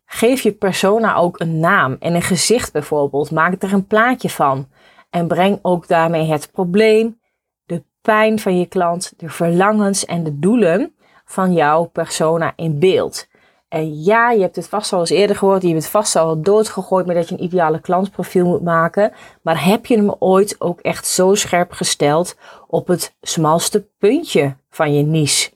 Geef 0.04 0.40
je 0.40 0.52
persona 0.52 1.14
ook 1.14 1.40
een 1.40 1.60
naam 1.60 1.96
en 2.00 2.14
een 2.14 2.22
gezicht 2.22 2.72
bijvoorbeeld. 2.72 3.30
Maak 3.30 3.62
er 3.62 3.72
een 3.72 3.86
plaatje 3.86 4.30
van. 4.30 4.68
En 5.10 5.26
breng 5.26 5.58
ook 5.62 5.88
daarmee 5.88 6.26
het 6.26 6.50
probleem, 6.52 7.20
de 7.64 7.84
pijn 8.00 8.38
van 8.38 8.58
je 8.58 8.66
klant, 8.66 9.12
de 9.16 9.28
verlangens 9.28 10.04
en 10.04 10.24
de 10.24 10.38
doelen 10.38 10.94
van 11.24 11.52
jouw 11.52 11.84
persona 11.84 12.52
in 12.56 12.78
beeld. 12.78 13.28
En 13.68 14.02
ja, 14.02 14.30
je 14.30 14.40
hebt 14.40 14.56
het 14.56 14.68
vast 14.68 14.92
al 14.92 15.00
eens 15.00 15.10
eerder 15.10 15.36
gehoord, 15.36 15.62
je 15.62 15.68
hebt 15.68 15.82
het 15.82 15.90
vast 15.90 16.16
al 16.16 16.42
doodgegooid 16.42 17.06
met 17.06 17.16
dat 17.16 17.28
je 17.28 17.34
een 17.34 17.44
ideale 17.44 17.80
klantprofiel 17.80 18.46
moet 18.46 18.62
maken. 18.62 19.12
Maar 19.42 19.64
heb 19.64 19.86
je 19.86 19.96
hem 19.96 20.14
ooit 20.18 20.56
ook 20.58 20.80
echt 20.80 21.06
zo 21.06 21.34
scherp 21.34 21.72
gesteld 21.72 22.36
op 22.66 22.86
het 22.86 23.16
smalste 23.20 23.88
puntje 23.98 24.56
van 24.70 24.94
je 24.94 25.02
niche? 25.02 25.50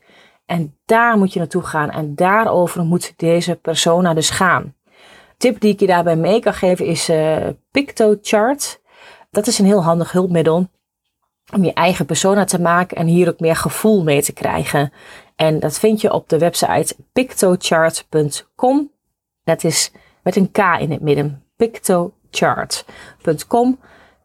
En 0.47 0.77
daar 0.85 1.19
moet 1.19 1.33
je 1.33 1.39
naartoe 1.39 1.63
gaan 1.63 1.91
en 1.91 2.15
daarover 2.15 2.85
moet 2.85 3.15
deze 3.17 3.57
persona 3.57 4.15
dus 4.15 4.31
gaan. 4.31 4.75
Tip 5.37 5.61
die 5.61 5.73
ik 5.73 5.81
je 5.81 5.87
daarbij 5.87 6.17
mee 6.17 6.41
kan 6.41 6.55
geven 6.55 6.87
is 6.87 7.11
uh, 7.11 7.37
PictoChart. 7.71 8.81
Dat 9.33 9.47
is 9.47 9.59
een 9.59 9.65
heel 9.65 9.83
handig 9.83 10.13
hulpmiddel 10.13 10.69
om 11.53 11.65
je 11.65 11.73
eigen 11.73 12.07
persona 12.07 12.45
te 12.45 12.61
maken 12.61 12.97
en 12.97 13.07
hier 13.07 13.29
ook 13.29 13.41
meer 13.41 13.57
gevoel 13.57 14.03
mee 14.03 14.23
te 14.23 14.33
krijgen. 14.33 14.93
En 15.37 15.61
dat 15.61 15.79
vind 15.79 16.01
je 16.01 16.13
op 16.13 16.29
de 16.29 16.39
website 16.39 16.97
pictochart.com. 17.13 18.91
Dat 19.45 19.65
is 19.65 19.93
met 20.23 20.37
een 20.37 20.51
K 20.51 20.59
in 20.59 20.91
het 20.91 21.01
midden. 21.01 21.45
pictochart.com. 21.57 23.79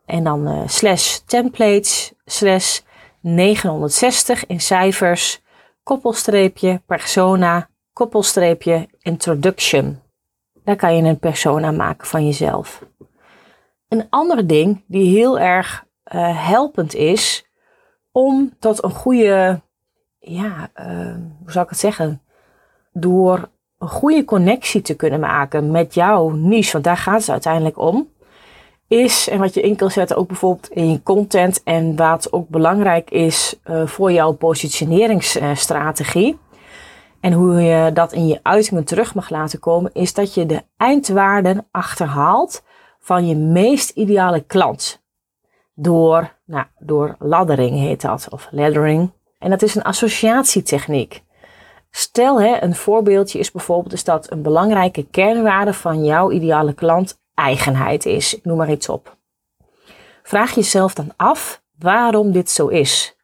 En 0.05 0.23
dan 0.23 0.47
uh, 0.47 0.61
slash 0.65 1.17
templates 1.25 2.13
slash 2.25 2.79
960 3.21 4.45
in 4.45 4.61
cijfers, 4.61 5.41
koppelstreepje 5.83 6.81
persona, 6.85 7.69
koppelstreepje 7.93 8.87
introduction. 8.99 10.01
Daar 10.63 10.75
kan 10.75 10.95
je 10.95 11.03
een 11.03 11.19
persona 11.19 11.71
maken 11.71 12.07
van 12.07 12.25
jezelf. 12.25 12.85
Een 13.87 14.07
ander 14.09 14.47
ding 14.47 14.83
die 14.87 15.17
heel 15.17 15.39
erg 15.39 15.85
uh, 16.15 16.47
helpend 16.47 16.95
is 16.95 17.45
om 18.11 18.53
tot 18.59 18.83
een 18.83 18.91
goede, 18.91 19.61
ja, 20.19 20.69
uh, 20.79 21.15
hoe 21.39 21.51
zou 21.51 21.63
ik 21.63 21.69
het 21.69 21.79
zeggen? 21.79 22.21
Door 22.93 23.49
een 23.77 23.87
goede 23.87 24.25
connectie 24.25 24.81
te 24.81 24.95
kunnen 24.95 25.19
maken 25.19 25.71
met 25.71 25.93
jouw 25.93 26.29
niche, 26.29 26.71
want 26.71 26.83
daar 26.83 26.97
gaat 26.97 27.19
het 27.19 27.29
uiteindelijk 27.29 27.77
om. 27.77 28.09
Is, 28.87 29.29
en 29.29 29.39
wat 29.39 29.53
je 29.53 29.61
in 29.61 29.75
kan 29.75 29.91
zetten 29.91 30.17
ook 30.17 30.27
bijvoorbeeld 30.27 30.69
in 30.69 30.91
je 30.91 31.03
content 31.03 31.63
en 31.63 31.95
wat 31.95 32.33
ook 32.33 32.49
belangrijk 32.49 33.11
is 33.11 33.59
uh, 33.65 33.87
voor 33.87 34.11
jouw 34.11 34.31
positioneringsstrategie, 34.31 36.37
En 37.19 37.33
hoe 37.33 37.61
je 37.61 37.91
dat 37.93 38.13
in 38.13 38.27
je 38.27 38.39
uitingen 38.41 38.83
terug 38.83 39.15
mag 39.15 39.29
laten 39.29 39.59
komen, 39.59 39.91
is 39.93 40.13
dat 40.13 40.33
je 40.33 40.45
de 40.45 40.63
eindwaarden 40.77 41.67
achterhaalt 41.71 42.63
van 43.07 43.27
je 43.27 43.35
meest 43.35 43.89
ideale 43.89 44.41
klant. 44.41 45.03
Door, 45.73 46.33
nou, 46.45 46.65
door 46.79 47.15
laddering 47.19 47.79
heet 47.79 48.01
dat, 48.01 48.27
of 48.29 48.47
laddering. 48.51 49.11
En 49.39 49.49
dat 49.49 49.61
is 49.61 49.75
een 49.75 49.83
associatietechniek. 49.83 51.23
Stel, 51.91 52.41
hè, 52.41 52.61
een 52.61 52.75
voorbeeldje 52.75 53.39
is 53.39 53.51
bijvoorbeeld 53.51 53.93
is 53.93 54.03
dat 54.03 54.31
een 54.31 54.41
belangrijke 54.41 55.05
kernwaarde 55.11 55.73
van 55.73 56.03
jouw 56.03 56.31
ideale 56.31 56.73
klant 56.73 57.21
eigenheid 57.33 58.05
is. 58.05 58.35
Ik 58.35 58.45
noem 58.45 58.57
maar 58.57 58.71
iets 58.71 58.89
op. 58.89 59.17
Vraag 60.23 60.55
jezelf 60.55 60.93
dan 60.93 61.11
af 61.15 61.63
waarom 61.77 62.31
dit 62.31 62.49
zo 62.49 62.67
is. 62.67 63.17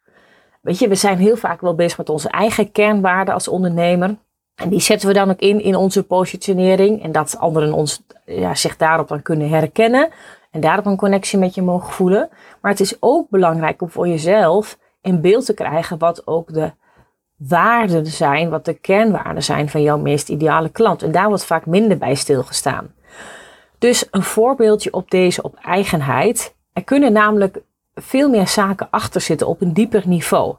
Weet 0.62 0.80
je, 0.80 0.88
we 0.88 0.96
zijn 0.96 1.18
heel 1.18 1.38
vaak 1.38 1.62
wel 1.62 1.76
bezig 1.76 1.98
met 1.98 2.10
onze 2.10 2.30
eigen 2.30 2.72
kernwaarden 2.72 3.34
als 3.34 3.48
ondernemer. 3.48 4.16
En 4.56 4.70
die 4.70 4.80
zetten 4.80 5.08
we 5.08 5.14
dan 5.14 5.30
ook 5.30 5.40
in 5.40 5.62
in 5.62 5.76
onze 5.76 6.04
positionering. 6.04 7.04
En 7.04 7.12
dat 7.12 7.38
anderen 7.38 7.74
ons, 7.74 8.02
ja, 8.26 8.56
zich 8.56 8.78
daarop 8.78 9.08
dan 9.08 9.22
kunnen 9.22 9.50
herkennen. 9.50 10.10
En 10.52 10.62
daarop 10.62 10.86
een 10.86 10.98
connectie 10.98 11.40
met 11.40 11.56
je 11.56 11.62
mogen 11.62 11.94
voelen. 11.94 12.30
Maar 12.62 12.72
het 12.72 12.80
is 12.80 12.96
ook 13.00 13.30
belangrijk 13.30 13.82
om 13.82 13.90
voor 13.90 14.08
jezelf 14.08 14.78
in 15.02 15.22
beeld 15.22 15.46
te 15.46 15.54
krijgen 15.54 15.98
wat 15.98 16.28
ook 16.28 16.54
de 16.54 16.72
waarden 17.38 18.06
zijn, 18.06 18.50
wat 18.50 18.66
de 18.66 18.74
kernwaarden 18.74 19.44
zijn 19.44 19.70
van 19.70 19.82
jouw 19.82 19.98
meest 19.98 20.30
ideale 20.30 20.70
klant. 20.70 21.04
En 21.04 21.12
daar 21.12 21.28
wordt 21.28 21.46
vaak 21.46 21.66
minder 21.66 21.98
bij 21.98 22.16
stilgestaan. 22.16 22.94
Dus 23.78 24.08
een 24.12 24.24
voorbeeldje 24.24 24.94
op 24.94 25.12
deze 25.12 25.42
op 25.42 25.56
eigenheid. 25.62 26.56
Er 26.74 26.84
kunnen 26.84 27.14
namelijk 27.14 27.62
veel 27.96 28.30
meer 28.30 28.48
zaken 28.48 28.88
achter 28.90 29.22
zitten 29.22 29.48
op 29.48 29.62
een 29.62 29.74
dieper 29.74 30.04
niveau. 30.06 30.56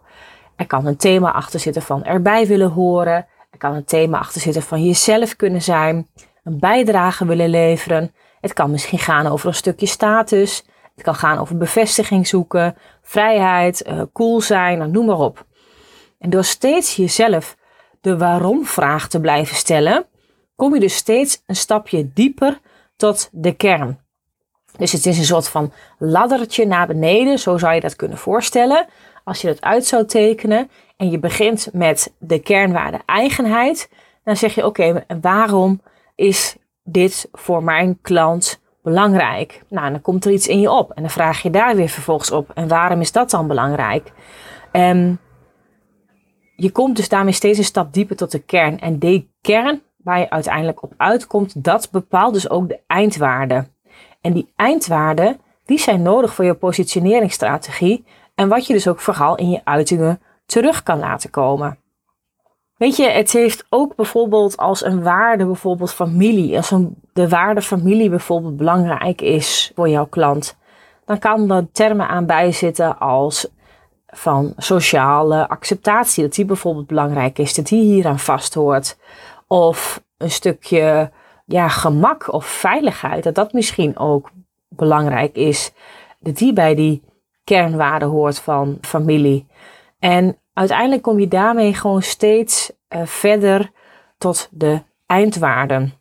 Er 0.56 0.66
kan 0.66 0.86
een 0.86 0.96
thema 0.96 1.32
achter 1.32 1.60
zitten 1.60 1.82
van 1.82 2.04
erbij 2.04 2.46
willen 2.46 2.70
horen. 2.70 3.26
Kan 3.64 3.74
een 3.74 3.84
thema 3.84 4.18
achter 4.18 4.40
zitten 4.40 4.62
van 4.62 4.84
jezelf 4.84 5.36
kunnen 5.36 5.62
zijn. 5.62 6.08
Een 6.42 6.58
bijdrage 6.58 7.26
willen 7.26 7.48
leveren. 7.48 8.14
Het 8.40 8.52
kan 8.52 8.70
misschien 8.70 8.98
gaan 8.98 9.26
over 9.26 9.48
een 9.48 9.54
stukje 9.54 9.86
status. 9.86 10.64
Het 10.94 11.04
kan 11.04 11.14
gaan 11.14 11.38
over 11.38 11.56
bevestiging 11.56 12.26
zoeken, 12.26 12.76
vrijheid, 13.02 13.86
uh, 13.86 14.02
cool 14.12 14.40
zijn, 14.40 14.78
nou, 14.78 14.90
noem 14.90 15.06
maar 15.06 15.18
op. 15.18 15.46
En 16.18 16.30
door 16.30 16.44
steeds 16.44 16.96
jezelf 16.96 17.56
de 18.00 18.16
waarom-vraag 18.18 19.08
te 19.08 19.20
blijven 19.20 19.56
stellen, 19.56 20.06
kom 20.56 20.74
je 20.74 20.80
dus 20.80 20.94
steeds 20.94 21.42
een 21.46 21.56
stapje 21.56 22.12
dieper 22.12 22.60
tot 22.96 23.28
de 23.32 23.52
kern. 23.52 24.00
Dus 24.76 24.92
het 24.92 25.06
is 25.06 25.18
een 25.18 25.24
soort 25.24 25.48
van 25.48 25.72
laddertje 25.98 26.66
naar 26.66 26.86
beneden, 26.86 27.38
zo 27.38 27.58
zou 27.58 27.74
je 27.74 27.80
dat 27.80 27.96
kunnen 27.96 28.18
voorstellen. 28.18 28.86
Als 29.24 29.40
je 29.40 29.46
dat 29.46 29.60
uit 29.60 29.86
zou 29.86 30.06
tekenen 30.06 30.70
en 30.96 31.10
je 31.10 31.18
begint 31.18 31.68
met 31.72 32.14
de 32.18 32.38
kernwaarde 32.38 33.00
eigenheid, 33.06 33.90
dan 34.24 34.36
zeg 34.36 34.54
je 34.54 34.66
oké, 34.66 35.04
waarom 35.20 35.80
is 36.14 36.56
dit 36.82 37.28
voor 37.32 37.62
mijn 37.62 37.98
klant 38.02 38.60
belangrijk? 38.82 39.62
Nou, 39.68 39.90
dan 39.90 40.00
komt 40.00 40.24
er 40.24 40.32
iets 40.32 40.48
in 40.48 40.60
je 40.60 40.70
op 40.70 40.90
en 40.90 41.02
dan 41.02 41.10
vraag 41.10 41.42
je 41.42 41.50
daar 41.50 41.76
weer 41.76 41.88
vervolgens 41.88 42.30
op. 42.30 42.50
En 42.54 42.68
waarom 42.68 43.00
is 43.00 43.12
dat 43.12 43.30
dan 43.30 43.46
belangrijk? 43.46 44.12
En 44.72 45.18
je 46.56 46.70
komt 46.70 46.96
dus 46.96 47.08
daarmee 47.08 47.32
steeds 47.32 47.58
een 47.58 47.64
stap 47.64 47.92
dieper 47.92 48.16
tot 48.16 48.30
de 48.30 48.38
kern. 48.38 48.80
En 48.80 48.98
die 48.98 49.30
kern 49.40 49.82
waar 49.96 50.18
je 50.18 50.30
uiteindelijk 50.30 50.82
op 50.82 50.92
uitkomt, 50.96 51.64
dat 51.64 51.88
bepaalt 51.90 52.34
dus 52.34 52.50
ook 52.50 52.68
de 52.68 52.80
eindwaarde. 52.86 53.66
En 54.20 54.32
die 54.32 54.52
eindwaarden, 54.56 55.40
die 55.64 55.78
zijn 55.78 56.02
nodig 56.02 56.34
voor 56.34 56.44
je 56.44 56.54
positioneringsstrategie 56.54 58.04
en 58.34 58.48
wat 58.48 58.66
je 58.66 58.72
dus 58.72 58.88
ook 58.88 59.00
vooral 59.00 59.36
in 59.36 59.50
je 59.50 59.60
uitingen 59.64 60.20
terug 60.46 60.82
kan 60.82 60.98
laten 60.98 61.30
komen. 61.30 61.78
Weet 62.76 62.96
je, 62.96 63.08
het 63.08 63.32
heeft 63.32 63.66
ook 63.68 63.96
bijvoorbeeld 63.96 64.56
als 64.56 64.84
een 64.84 65.02
waarde, 65.02 65.44
bijvoorbeeld 65.44 65.92
familie, 65.92 66.56
als 66.56 66.72
de 67.12 67.28
waarde 67.28 67.62
familie 67.62 68.10
bijvoorbeeld 68.10 68.56
belangrijk 68.56 69.20
is 69.20 69.72
voor 69.74 69.88
jouw 69.88 70.06
klant, 70.06 70.56
dan 71.04 71.18
kan 71.18 71.50
er 71.50 71.72
termen 71.72 72.08
aan 72.08 72.26
bijzitten 72.26 72.98
als 72.98 73.48
van 74.06 74.52
sociale 74.56 75.48
acceptatie, 75.48 76.22
dat 76.22 76.34
die 76.34 76.44
bijvoorbeeld 76.44 76.86
belangrijk 76.86 77.38
is, 77.38 77.54
dat 77.54 77.66
die 77.66 77.82
hier 77.82 78.06
aan 78.06 78.18
vast 78.18 78.54
hoort. 78.54 78.98
Of 79.46 80.02
een 80.16 80.30
stukje 80.30 81.10
ja, 81.46 81.68
gemak 81.68 82.32
of 82.32 82.46
veiligheid, 82.46 83.24
dat 83.24 83.34
dat 83.34 83.52
misschien 83.52 83.98
ook 83.98 84.30
belangrijk 84.68 85.36
is. 85.36 85.72
Dat 86.18 86.36
die 86.36 86.52
bij 86.52 86.74
die 86.74 87.02
kernwaarde 87.44 88.04
hoort 88.04 88.38
van 88.38 88.78
familie. 88.80 89.46
En 89.98 90.38
uiteindelijk 90.54 91.02
kom 91.02 91.18
je 91.18 91.28
daarmee 91.28 91.74
gewoon 91.74 92.02
steeds 92.02 92.72
uh, 92.88 93.00
verder 93.04 93.70
tot 94.18 94.48
de 94.50 94.82
eindwaarden. 95.06 95.94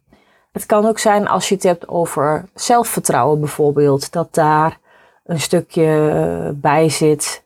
Het 0.52 0.66
kan 0.66 0.86
ook 0.86 1.00
zijn 1.00 1.28
als 1.28 1.50
je 1.50 1.56
het 1.56 1.64
hebt 1.64 1.88
over 1.88 2.46
zelfvertrouwen 2.54 3.40
bijvoorbeeld, 3.40 4.12
dat 4.12 4.34
daar 4.34 4.78
een 5.24 5.40
stukje 5.40 6.12
uh, 6.14 6.50
bij 6.54 6.90
zit 6.90 7.46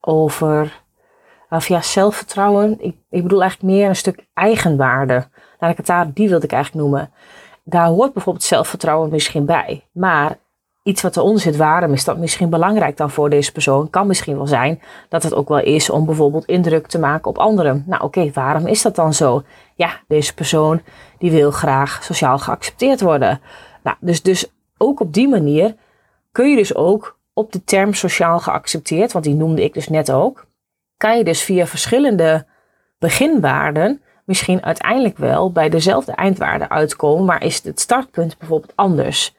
over 0.00 0.82
of 1.50 1.68
ja, 1.68 1.82
zelfvertrouwen. 1.82 2.76
Ik, 2.80 2.96
ik 3.10 3.22
bedoel 3.22 3.42
eigenlijk 3.42 3.72
meer 3.72 3.88
een 3.88 3.96
stuk 3.96 4.26
eigenwaarde. 4.34 5.28
Laat 5.58 5.70
ik 5.70 5.76
het 5.76 5.86
daar, 5.86 6.12
die 6.12 6.28
wilde 6.28 6.44
ik 6.44 6.52
eigenlijk 6.52 6.84
noemen. 6.84 7.12
Daar 7.64 7.86
hoort 7.86 8.12
bijvoorbeeld 8.12 8.44
zelfvertrouwen 8.44 9.10
misschien 9.10 9.44
bij. 9.44 9.84
Maar 9.92 10.38
iets 10.84 11.02
wat 11.02 11.16
eronder 11.16 11.40
zit, 11.40 11.56
waarom 11.56 11.92
is 11.92 12.04
dat 12.04 12.18
misschien 12.18 12.50
belangrijk 12.50 12.96
dan 12.96 13.10
voor 13.10 13.30
deze 13.30 13.52
persoon? 13.52 13.90
Kan 13.90 14.06
misschien 14.06 14.36
wel 14.36 14.46
zijn 14.46 14.82
dat 15.08 15.22
het 15.22 15.34
ook 15.34 15.48
wel 15.48 15.60
is 15.60 15.90
om 15.90 16.06
bijvoorbeeld 16.06 16.44
indruk 16.44 16.86
te 16.86 16.98
maken 16.98 17.30
op 17.30 17.38
anderen. 17.38 17.84
Nou 17.86 18.02
oké, 18.02 18.30
waarom 18.32 18.66
is 18.66 18.82
dat 18.82 18.94
dan 18.94 19.14
zo? 19.14 19.42
Ja, 19.74 20.00
deze 20.08 20.34
persoon 20.34 20.82
die 21.18 21.30
wil 21.30 21.50
graag 21.50 22.02
sociaal 22.02 22.38
geaccepteerd 22.38 23.00
worden. 23.00 23.40
Nou, 23.82 23.96
dus, 24.00 24.22
dus 24.22 24.50
ook 24.78 25.00
op 25.00 25.12
die 25.12 25.28
manier 25.28 25.74
kun 26.32 26.50
je 26.50 26.56
dus 26.56 26.74
ook 26.74 27.18
op 27.32 27.52
de 27.52 27.64
term 27.64 27.94
sociaal 27.94 28.38
geaccepteerd, 28.38 29.12
want 29.12 29.24
die 29.24 29.34
noemde 29.34 29.64
ik 29.64 29.74
dus 29.74 29.88
net 29.88 30.12
ook, 30.12 30.46
kan 30.96 31.16
je 31.16 31.24
dus 31.24 31.42
via 31.42 31.66
verschillende 31.66 32.46
beginwaarden 32.98 34.02
misschien 34.24 34.64
uiteindelijk 34.64 35.18
wel 35.18 35.52
bij 35.52 35.68
dezelfde 35.68 36.12
eindwaarde 36.12 36.68
uitkomen, 36.68 37.24
maar 37.24 37.42
is 37.42 37.62
het 37.62 37.80
startpunt 37.80 38.38
bijvoorbeeld 38.38 38.72
anders. 38.74 39.34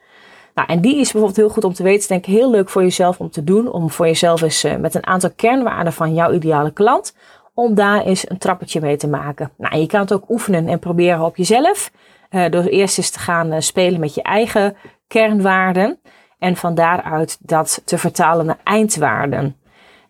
Nou, 0.55 0.67
en 0.67 0.81
die 0.81 0.95
is 0.99 1.11
bijvoorbeeld 1.11 1.35
heel 1.35 1.49
goed 1.49 1.63
om 1.63 1.73
te 1.73 1.83
weten, 1.83 2.07
denk 2.07 2.25
heel 2.25 2.51
leuk 2.51 2.69
voor 2.69 2.81
jezelf 2.81 3.19
om 3.19 3.29
te 3.29 3.43
doen, 3.43 3.71
om 3.71 3.89
voor 3.89 4.05
jezelf 4.05 4.41
eens 4.41 4.65
uh, 4.65 4.75
met 4.75 4.95
een 4.95 5.05
aantal 5.05 5.31
kernwaarden 5.35 5.93
van 5.93 6.13
jouw 6.13 6.31
ideale 6.31 6.71
klant, 6.71 7.15
om 7.53 7.75
daar 7.75 8.01
eens 8.01 8.29
een 8.29 8.37
trappetje 8.37 8.81
mee 8.81 8.97
te 8.97 9.07
maken. 9.07 9.51
Nou, 9.57 9.77
je 9.77 9.87
kan 9.87 9.99
het 9.99 10.13
ook 10.13 10.29
oefenen 10.29 10.67
en 10.67 10.79
proberen 10.79 11.25
op 11.25 11.35
jezelf, 11.35 11.91
uh, 12.31 12.49
door 12.49 12.63
eerst 12.63 12.97
eens 12.97 13.09
te 13.09 13.19
gaan 13.19 13.53
uh, 13.53 13.59
spelen 13.59 13.99
met 13.99 14.15
je 14.15 14.21
eigen 14.21 14.75
kernwaarden. 15.07 15.99
En 16.39 16.55
van 16.55 16.75
daaruit 16.75 17.37
dat 17.41 17.81
te 17.85 17.97
vertalen 17.97 18.45
naar 18.45 18.59
eindwaarden 18.63 19.55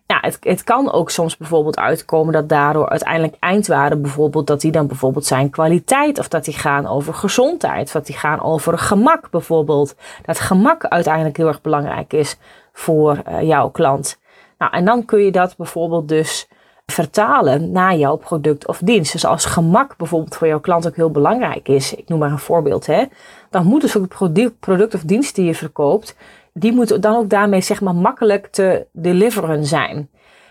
ja, 0.06 0.18
het, 0.20 0.36
het 0.40 0.64
kan 0.64 0.92
ook 0.92 1.10
soms 1.10 1.36
bijvoorbeeld 1.36 1.78
uitkomen 1.78 2.32
dat 2.32 2.48
daardoor 2.48 2.88
uiteindelijk 2.88 3.36
eindwaarden 3.40 4.02
bijvoorbeeld, 4.02 4.46
dat 4.46 4.60
die 4.60 4.72
dan 4.72 4.86
bijvoorbeeld 4.86 5.26
zijn 5.26 5.50
kwaliteit 5.50 6.18
of 6.18 6.28
dat 6.28 6.44
die 6.44 6.54
gaan 6.54 6.86
over 6.86 7.14
gezondheid, 7.14 7.86
of 7.86 7.92
dat 7.92 8.06
die 8.06 8.16
gaan 8.16 8.42
over 8.42 8.78
gemak 8.78 9.30
bijvoorbeeld. 9.30 9.94
Dat 10.22 10.40
gemak 10.40 10.84
uiteindelijk 10.84 11.36
heel 11.36 11.46
erg 11.46 11.60
belangrijk 11.60 12.12
is 12.12 12.38
voor 12.72 13.22
uh, 13.28 13.42
jouw 13.42 13.70
klant. 13.70 14.18
Nou, 14.58 14.72
en 14.72 14.84
dan 14.84 15.04
kun 15.04 15.20
je 15.20 15.32
dat 15.32 15.56
bijvoorbeeld 15.56 16.08
dus 16.08 16.48
vertalen 16.86 17.72
naar 17.72 17.96
jouw 17.96 18.16
product 18.16 18.66
of 18.66 18.78
dienst. 18.78 19.12
Dus 19.12 19.24
als 19.24 19.44
gemak 19.44 19.96
bijvoorbeeld 19.96 20.36
voor 20.36 20.46
jouw 20.46 20.60
klant 20.60 20.86
ook 20.86 20.96
heel 20.96 21.10
belangrijk 21.10 21.68
is, 21.68 21.94
ik 21.94 22.08
noem 22.08 22.18
maar 22.18 22.30
een 22.30 22.38
voorbeeld, 22.38 22.86
hè, 22.86 23.04
dan 23.50 23.66
moet 23.66 23.80
dus 23.80 23.96
ook 23.96 24.14
het 24.18 24.58
product 24.60 24.94
of 24.94 25.00
dienst 25.00 25.34
die 25.34 25.44
je 25.44 25.54
verkoopt, 25.54 26.16
die 26.58 26.72
moet 26.72 27.02
dan 27.02 27.16
ook 27.16 27.28
daarmee 27.28 27.60
zeg 27.60 27.80
maar 27.80 27.94
makkelijk 27.94 28.46
te 28.46 28.86
deliveren 28.92 29.64
zijn. 29.64 30.10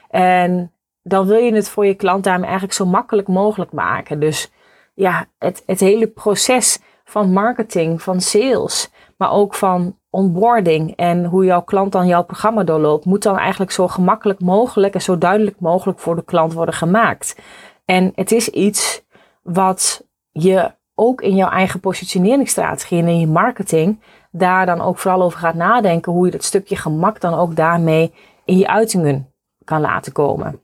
En 0.10 0.72
dan 1.04 1.28
wil 1.28 1.38
je 1.38 1.54
het 1.54 1.70
voor 1.70 1.86
je 1.86 1.94
klant 1.94 2.24
daarmee 2.24 2.46
eigenlijk 2.46 2.74
zo 2.74 2.86
makkelijk 2.86 3.28
mogelijk 3.28 3.72
maken. 3.72 4.20
Dus 4.20 4.52
ja, 4.94 5.26
het, 5.38 5.64
het 5.66 5.80
hele 5.80 6.08
proces 6.08 6.80
van 7.04 7.32
marketing, 7.32 8.02
van 8.02 8.22
sales, 8.22 8.92
maar 9.18 9.32
ook 9.32 9.54
van 9.54 9.98
onboarding 10.10 10.96
en 10.96 11.26
hoe 11.26 11.46
jouw 11.46 11.62
klant 11.62 11.92
dan 11.92 12.08
jouw 12.08 12.24
programma 12.24 12.64
doorloopt, 12.64 13.06
moet 13.06 13.24
dan 13.24 13.38
eigenlijk 13.38 13.72
zo 13.72 13.88
gemakkelijk 13.88 14.40
mogelijk 14.40 14.94
en 14.94 15.02
zo 15.02 15.18
duidelijk 15.18 15.60
mogelijk 15.60 16.00
voor 16.00 16.16
de 16.16 16.24
klant 16.24 16.54
worden 16.54 16.76
gemaakt. 16.76 17.40
En 17.86 18.12
het 18.16 18.32
is 18.32 18.50
iets 18.50 19.04
wat 19.42 20.08
je 20.32 20.72
ook 20.96 21.22
in 21.22 21.36
jouw 21.36 21.50
eigen 21.50 21.80
positioneringsstrategie 21.80 23.00
en 23.00 23.08
in 23.08 23.20
je 23.20 23.28
marketing 23.28 24.00
daar 24.38 24.66
dan 24.66 24.82
ook 24.82 24.98
vooral 24.98 25.22
over 25.22 25.40
gaat 25.40 25.56
nadenken 25.56 26.12
hoe 26.12 26.26
je 26.26 26.32
dat 26.32 26.44
stukje 26.44 26.76
gemak 26.76 27.22
dan 27.22 27.34
ook 27.34 27.56
daarmee 27.56 28.14
in 28.46 28.58
je 28.58 28.68
uitingen 28.68 29.34
kan 29.64 29.82
laten 29.82 30.12
komen. 30.12 30.60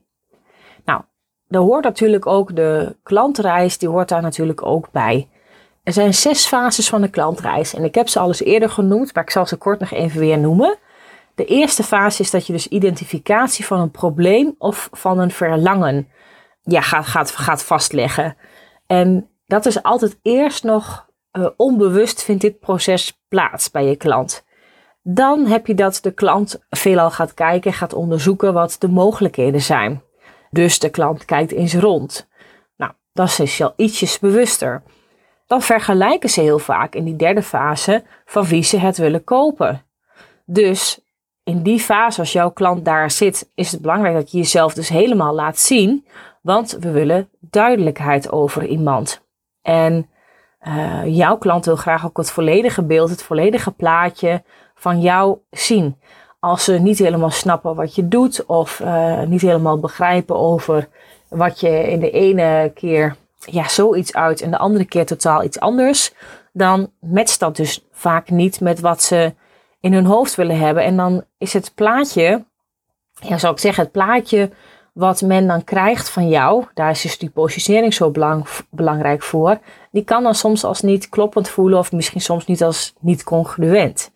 Nou, 0.84 1.02
er 1.48 1.60
hoort 1.60 1.84
natuurlijk 1.84 2.26
ook 2.26 2.56
de 2.56 2.96
klantreis, 3.02 3.78
die 3.78 3.88
hoort 3.88 4.08
daar 4.08 4.22
natuurlijk 4.22 4.66
ook 4.66 4.90
bij. 4.90 5.28
Er 5.82 5.92
zijn 5.92 6.14
zes 6.14 6.46
fases 6.46 6.88
van 6.88 7.00
de 7.00 7.08
klantreis 7.08 7.74
en 7.74 7.84
ik 7.84 7.94
heb 7.94 8.08
ze 8.08 8.18
al 8.18 8.28
eens 8.28 8.42
eerder 8.42 8.70
genoemd, 8.70 9.14
maar 9.14 9.24
ik 9.24 9.30
zal 9.30 9.46
ze 9.46 9.56
kort 9.56 9.80
nog 9.80 9.90
even 9.90 10.20
weer 10.20 10.38
noemen. 10.38 10.78
De 11.34 11.44
eerste 11.44 11.82
fase 11.82 12.22
is 12.22 12.30
dat 12.30 12.46
je 12.46 12.52
dus 12.52 12.68
identificatie 12.68 13.66
van 13.66 13.80
een 13.80 13.90
probleem 13.90 14.54
of 14.58 14.88
van 14.92 15.18
een 15.18 15.30
verlangen 15.30 16.08
ja, 16.62 16.80
gaat, 16.80 17.30
gaat 17.30 17.64
vastleggen. 17.64 18.36
En 18.86 19.28
dat 19.46 19.66
is 19.66 19.82
altijd 19.82 20.18
eerst 20.22 20.64
nog 20.64 21.10
uh, 21.32 21.48
onbewust 21.56 22.22
vindt 22.22 22.42
dit 22.42 22.60
proces 22.60 23.22
plaats 23.28 23.70
bij 23.70 23.84
je 23.84 23.96
klant. 23.96 24.44
Dan 25.02 25.46
heb 25.46 25.66
je 25.66 25.74
dat 25.74 25.98
de 26.02 26.12
klant 26.12 26.60
veelal 26.70 27.10
gaat 27.10 27.34
kijken, 27.34 27.72
gaat 27.72 27.92
onderzoeken 27.92 28.52
wat 28.52 28.76
de 28.78 28.88
mogelijkheden 28.88 29.60
zijn. 29.60 30.02
Dus 30.50 30.78
de 30.78 30.88
klant 30.88 31.24
kijkt 31.24 31.52
eens 31.52 31.74
rond. 31.74 32.28
Nou, 32.76 32.92
dat 33.12 33.28
is 33.28 33.36
dus 33.36 33.62
al 33.62 33.72
ietsjes 33.76 34.18
bewuster. 34.18 34.82
Dan 35.46 35.62
vergelijken 35.62 36.28
ze 36.30 36.40
heel 36.40 36.58
vaak 36.58 36.94
in 36.94 37.04
die 37.04 37.16
derde 37.16 37.42
fase 37.42 38.04
van 38.24 38.44
wie 38.44 38.62
ze 38.62 38.78
het 38.78 38.96
willen 38.96 39.24
kopen. 39.24 39.82
Dus 40.44 41.00
in 41.44 41.62
die 41.62 41.80
fase, 41.80 42.20
als 42.20 42.32
jouw 42.32 42.50
klant 42.50 42.84
daar 42.84 43.10
zit, 43.10 43.50
is 43.54 43.72
het 43.72 43.80
belangrijk 43.80 44.14
dat 44.14 44.30
je 44.30 44.38
jezelf 44.38 44.74
dus 44.74 44.88
helemaal 44.88 45.34
laat 45.34 45.58
zien. 45.58 46.06
Want 46.42 46.76
we 46.80 46.90
willen 46.90 47.28
duidelijkheid 47.40 48.30
over 48.30 48.66
iemand. 48.66 49.22
En 49.62 50.10
uh, 50.68 51.16
jouw 51.16 51.36
klant 51.36 51.64
wil 51.64 51.76
graag 51.76 52.06
ook 52.06 52.16
het 52.16 52.30
volledige 52.30 52.82
beeld, 52.82 53.10
het 53.10 53.22
volledige 53.22 53.70
plaatje 53.70 54.42
van 54.74 55.00
jou 55.00 55.38
zien. 55.50 55.96
Als 56.40 56.64
ze 56.64 56.72
niet 56.72 56.98
helemaal 56.98 57.30
snappen 57.30 57.74
wat 57.74 57.94
je 57.94 58.08
doet 58.08 58.46
of 58.46 58.80
uh, 58.80 59.22
niet 59.22 59.40
helemaal 59.40 59.78
begrijpen 59.78 60.36
over 60.36 60.88
wat 61.28 61.60
je 61.60 61.90
in 61.90 62.00
de 62.00 62.10
ene 62.10 62.70
keer 62.74 63.16
ja, 63.38 63.68
zoiets 63.68 64.14
uit 64.14 64.40
en 64.40 64.50
de 64.50 64.58
andere 64.58 64.84
keer 64.84 65.06
totaal 65.06 65.42
iets 65.42 65.60
anders, 65.60 66.12
dan 66.52 66.90
matcht 67.00 67.40
dat 67.40 67.56
dus 67.56 67.86
vaak 67.92 68.30
niet 68.30 68.60
met 68.60 68.80
wat 68.80 69.02
ze 69.02 69.34
in 69.80 69.92
hun 69.92 70.04
hoofd 70.04 70.34
willen 70.34 70.58
hebben. 70.58 70.84
En 70.84 70.96
dan 70.96 71.24
is 71.38 71.52
het 71.52 71.72
plaatje, 71.74 72.44
ja, 73.20 73.38
zou 73.38 73.52
ik 73.52 73.58
zeggen, 73.60 73.82
het 73.82 73.92
plaatje 73.92 74.50
wat 74.92 75.22
men 75.22 75.46
dan 75.46 75.64
krijgt 75.64 76.08
van 76.08 76.28
jou, 76.28 76.64
daar 76.74 76.90
is 76.90 77.00
dus 77.00 77.18
die 77.18 77.30
positionering 77.30 77.94
zo 77.94 78.10
belang, 78.10 78.46
belangrijk 78.70 79.22
voor, 79.22 79.58
die 79.92 80.04
kan 80.04 80.22
dan 80.22 80.34
soms 80.34 80.64
als 80.64 80.80
niet 80.80 81.08
kloppend 81.08 81.48
voelen 81.48 81.78
of 81.78 81.92
misschien 81.92 82.20
soms 82.20 82.46
niet 82.46 82.62
als 82.62 82.94
niet 83.00 83.24
congruent. 83.24 84.12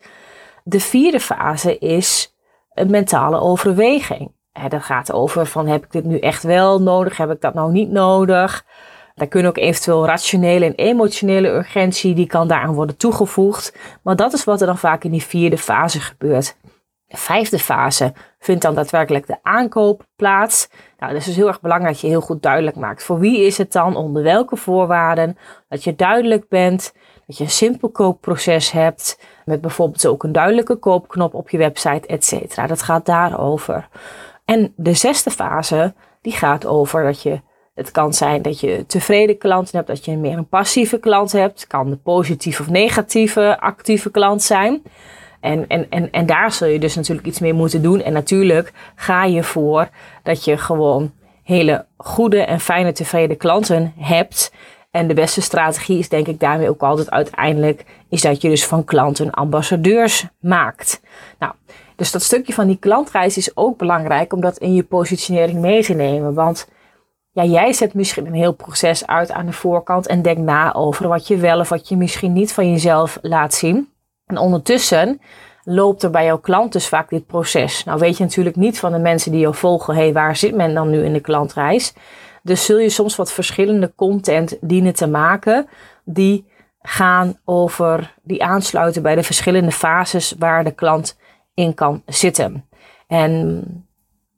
De 0.64 0.80
vierde 0.80 1.20
fase 1.20 1.78
is 1.78 2.34
een 2.74 2.90
mentale 2.90 3.40
overweging. 3.40 4.34
Dat 4.68 4.82
gaat 4.82 5.12
over 5.12 5.46
van 5.46 5.66
heb 5.66 5.84
ik 5.84 5.92
dit 5.92 6.04
nu 6.04 6.18
echt 6.18 6.42
wel 6.42 6.82
nodig, 6.82 7.16
heb 7.16 7.30
ik 7.30 7.40
dat 7.40 7.54
nou 7.54 7.72
niet 7.72 7.90
nodig. 7.90 8.64
Daar 9.14 9.26
kunnen 9.26 9.50
ook 9.50 9.56
eventueel 9.56 10.06
rationele 10.06 10.64
en 10.64 10.74
emotionele 10.74 11.48
urgentie, 11.48 12.14
die 12.14 12.26
kan 12.26 12.48
daaraan 12.48 12.74
worden 12.74 12.96
toegevoegd. 12.96 13.76
Maar 14.02 14.16
dat 14.16 14.32
is 14.32 14.44
wat 14.44 14.60
er 14.60 14.66
dan 14.66 14.78
vaak 14.78 15.04
in 15.04 15.10
die 15.10 15.22
vierde 15.22 15.58
fase 15.58 16.00
gebeurt. 16.00 16.56
De 17.06 17.16
vijfde 17.16 17.58
fase 17.58 18.12
vindt 18.46 18.62
dan 18.62 18.74
daadwerkelijk 18.74 19.26
de 19.26 19.38
aankoop 19.42 20.02
plaats. 20.16 20.68
Nou, 20.98 21.12
dat 21.12 21.20
is 21.20 21.26
dus 21.26 21.36
heel 21.36 21.46
erg 21.46 21.60
belangrijk 21.60 21.92
dat 21.92 22.02
je 22.02 22.08
heel 22.08 22.20
goed 22.20 22.42
duidelijk 22.42 22.76
maakt. 22.76 23.04
Voor 23.04 23.18
wie 23.18 23.40
is 23.40 23.58
het 23.58 23.72
dan? 23.72 23.96
Onder 23.96 24.22
welke 24.22 24.56
voorwaarden? 24.56 25.38
Dat 25.68 25.84
je 25.84 25.94
duidelijk 25.94 26.48
bent. 26.48 26.92
Dat 27.26 27.38
je 27.38 27.44
een 27.44 27.50
simpel 27.50 27.88
koopproces 27.90 28.70
hebt. 28.70 29.20
Met 29.44 29.60
bijvoorbeeld 29.60 30.06
ook 30.06 30.22
een 30.22 30.32
duidelijke 30.32 30.76
koopknop 30.76 31.34
op 31.34 31.50
je 31.50 31.58
website, 31.58 32.06
et 32.06 32.24
cetera. 32.24 32.66
Dat 32.66 32.82
gaat 32.82 33.06
daarover. 33.06 33.88
En 34.44 34.72
de 34.76 34.94
zesde 34.94 35.30
fase, 35.30 35.94
die 36.20 36.32
gaat 36.32 36.66
over 36.66 37.02
dat 37.02 37.22
je 37.22 37.40
het 37.74 37.90
kan 37.90 38.14
zijn 38.14 38.42
dat 38.42 38.60
je 38.60 38.84
tevreden 38.86 39.38
klanten 39.38 39.76
hebt, 39.76 39.88
dat 39.88 40.04
je 40.04 40.16
meer 40.16 40.36
een 40.36 40.48
passieve 40.48 40.98
klant 40.98 41.32
hebt. 41.32 41.60
Het 41.60 41.68
kan 41.68 41.90
de 41.90 41.96
positieve 41.96 42.62
of 42.62 42.68
negatieve 42.68 43.60
actieve 43.60 44.10
klant 44.10 44.42
zijn. 44.42 44.82
En, 45.46 45.66
en, 45.68 45.86
en, 45.90 46.10
en 46.10 46.26
daar 46.26 46.52
zul 46.52 46.68
je 46.68 46.78
dus 46.78 46.94
natuurlijk 46.94 47.26
iets 47.26 47.38
mee 47.38 47.52
moeten 47.52 47.82
doen. 47.82 48.02
En 48.02 48.12
natuurlijk 48.12 48.72
ga 48.94 49.24
je 49.24 49.42
voor 49.42 49.88
dat 50.22 50.44
je 50.44 50.56
gewoon 50.56 51.12
hele 51.42 51.86
goede 51.96 52.40
en 52.40 52.60
fijne 52.60 52.92
tevreden 52.92 53.36
klanten 53.36 53.92
hebt. 53.96 54.52
En 54.90 55.08
de 55.08 55.14
beste 55.14 55.40
strategie 55.40 55.98
is 55.98 56.08
denk 56.08 56.26
ik 56.26 56.40
daarmee 56.40 56.68
ook 56.68 56.82
altijd 56.82 57.10
uiteindelijk 57.10 57.84
is 58.08 58.22
dat 58.22 58.42
je 58.42 58.48
dus 58.48 58.66
van 58.66 58.84
klanten 58.84 59.30
ambassadeurs 59.30 60.26
maakt. 60.40 61.00
Nou, 61.38 61.52
dus 61.96 62.10
dat 62.10 62.22
stukje 62.22 62.52
van 62.52 62.66
die 62.66 62.78
klantreis 62.78 63.36
is 63.36 63.56
ook 63.56 63.78
belangrijk 63.78 64.32
om 64.32 64.40
dat 64.40 64.58
in 64.58 64.74
je 64.74 64.82
positionering 64.82 65.60
mee 65.60 65.82
te 65.82 65.94
nemen. 65.94 66.34
Want 66.34 66.68
ja, 67.30 67.44
jij 67.44 67.72
zet 67.72 67.94
misschien 67.94 68.26
een 68.26 68.34
heel 68.34 68.54
proces 68.54 69.06
uit 69.06 69.30
aan 69.30 69.46
de 69.46 69.52
voorkant 69.52 70.06
en 70.06 70.22
denk 70.22 70.38
na 70.38 70.74
over 70.74 71.08
wat 71.08 71.26
je 71.26 71.36
wel 71.36 71.60
of 71.60 71.68
wat 71.68 71.88
je 71.88 71.96
misschien 71.96 72.32
niet 72.32 72.52
van 72.52 72.70
jezelf 72.70 73.18
laat 73.22 73.54
zien. 73.54 73.94
En 74.26 74.38
ondertussen 74.38 75.20
loopt 75.64 76.02
er 76.02 76.10
bij 76.10 76.24
jouw 76.24 76.38
klant 76.38 76.72
dus 76.72 76.88
vaak 76.88 77.08
dit 77.08 77.26
proces. 77.26 77.84
Nou 77.84 77.98
weet 77.98 78.16
je 78.16 78.24
natuurlijk 78.24 78.56
niet 78.56 78.78
van 78.78 78.92
de 78.92 78.98
mensen 78.98 79.32
die 79.32 79.40
jou 79.40 79.54
volgen, 79.54 79.94
hé, 79.94 80.02
hey, 80.02 80.12
waar 80.12 80.36
zit 80.36 80.54
men 80.54 80.74
dan 80.74 80.90
nu 80.90 81.04
in 81.04 81.12
de 81.12 81.20
klantreis? 81.20 81.94
Dus 82.42 82.64
zul 82.64 82.78
je 82.78 82.88
soms 82.88 83.16
wat 83.16 83.32
verschillende 83.32 83.92
content 83.94 84.56
dienen 84.60 84.94
te 84.94 85.06
maken 85.06 85.68
die 86.04 86.46
gaan 86.80 87.38
over, 87.44 88.14
die 88.22 88.44
aansluiten 88.44 89.02
bij 89.02 89.14
de 89.14 89.22
verschillende 89.22 89.72
fases 89.72 90.34
waar 90.38 90.64
de 90.64 90.74
klant 90.74 91.18
in 91.54 91.74
kan 91.74 92.02
zitten. 92.06 92.68
En 93.06 93.62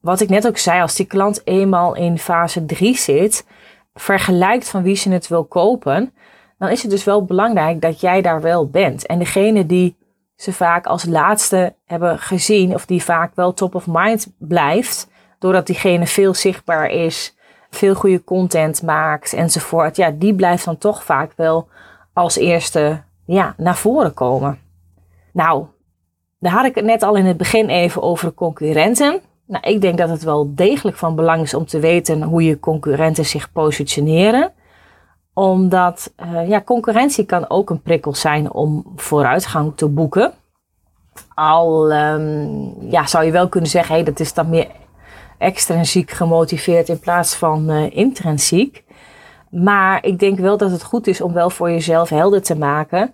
wat 0.01 0.21
ik 0.21 0.29
net 0.29 0.47
ook 0.47 0.59
zei, 0.59 0.81
als 0.81 0.95
die 0.95 1.07
klant 1.07 1.41
eenmaal 1.45 1.95
in 1.95 2.19
fase 2.19 2.65
3 2.65 2.97
zit, 2.97 3.47
vergelijkt 3.95 4.69
van 4.69 4.83
wie 4.83 4.97
ze 4.97 5.11
het 5.11 5.29
wil 5.29 5.45
kopen, 5.45 6.13
dan 6.59 6.69
is 6.69 6.83
het 6.83 6.91
dus 6.91 7.05
wel 7.05 7.25
belangrijk 7.25 7.81
dat 7.81 8.01
jij 8.01 8.23
daar 8.23 8.41
wel 8.41 8.69
bent. 8.69 9.07
En 9.07 9.19
degene 9.19 9.67
die 9.67 9.97
ze 10.37 10.53
vaak 10.53 10.87
als 10.87 11.05
laatste 11.05 11.75
hebben 11.85 12.19
gezien, 12.19 12.75
of 12.75 12.87
die 12.87 13.03
vaak 13.03 13.35
wel 13.35 13.55
top 13.55 13.75
of 13.75 13.87
mind 13.89 14.33
blijft, 14.39 15.09
doordat 15.39 15.67
diegene 15.67 16.07
veel 16.07 16.35
zichtbaar 16.35 16.91
is, 16.91 17.37
veel 17.71 17.95
goede 17.95 18.25
content 18.25 18.83
maakt 18.83 19.33
enzovoort, 19.33 19.97
ja, 19.97 20.11
die 20.11 20.35
blijft 20.35 20.65
dan 20.65 20.79
toch 20.79 21.05
vaak 21.05 21.33
wel 21.37 21.69
als 22.13 22.37
eerste 22.37 23.03
ja, 23.25 23.55
naar 23.57 23.77
voren 23.77 24.15
komen. 24.15 24.59
Nou, 25.33 25.67
daar 26.39 26.53
had 26.53 26.65
ik 26.65 26.75
het 26.75 26.85
net 26.85 27.03
al 27.03 27.17
in 27.17 27.27
het 27.27 27.37
begin 27.37 27.69
even 27.69 28.03
over 28.03 28.35
concurrenten. 28.35 29.21
Nou, 29.47 29.69
ik 29.69 29.81
denk 29.81 29.99
dat 29.99 30.09
het 30.09 30.23
wel 30.23 30.55
degelijk 30.55 30.97
van 30.97 31.15
belang 31.15 31.43
is 31.43 31.55
om 31.55 31.67
te 31.67 31.81
weten 31.81 32.23
hoe 32.23 32.43
je 32.43 32.61
concurrenten 32.61 33.25
zich 33.25 33.53
positioneren 33.53 34.53
omdat 35.39 36.13
uh, 36.25 36.49
ja, 36.49 36.63
concurrentie 36.63 37.25
kan 37.25 37.51
ook 37.51 37.71
een 37.71 37.83
prikkel 37.83 38.15
zijn 38.15 38.53
om 38.53 38.93
vooruitgang 38.97 39.73
te 39.77 39.89
boeken. 39.89 40.33
Al 41.35 41.93
um, 41.93 42.75
ja, 42.91 43.07
zou 43.07 43.25
je 43.25 43.31
wel 43.31 43.49
kunnen 43.49 43.71
zeggen, 43.71 43.95
hey, 43.95 44.05
dat 44.05 44.21
is 44.21 44.35
dan 44.35 44.49
meer 44.49 44.67
extrinsiek 45.39 46.11
gemotiveerd 46.11 46.89
in 46.89 46.99
plaats 46.99 47.35
van 47.35 47.71
uh, 47.71 47.97
intrinsiek. 47.97 48.85
Maar 49.51 50.05
ik 50.05 50.19
denk 50.19 50.39
wel 50.39 50.57
dat 50.57 50.71
het 50.71 50.83
goed 50.83 51.07
is 51.07 51.21
om 51.21 51.33
wel 51.33 51.51
voor 51.51 51.71
jezelf 51.71 52.09
helder 52.09 52.43
te 52.43 52.57
maken 52.57 53.13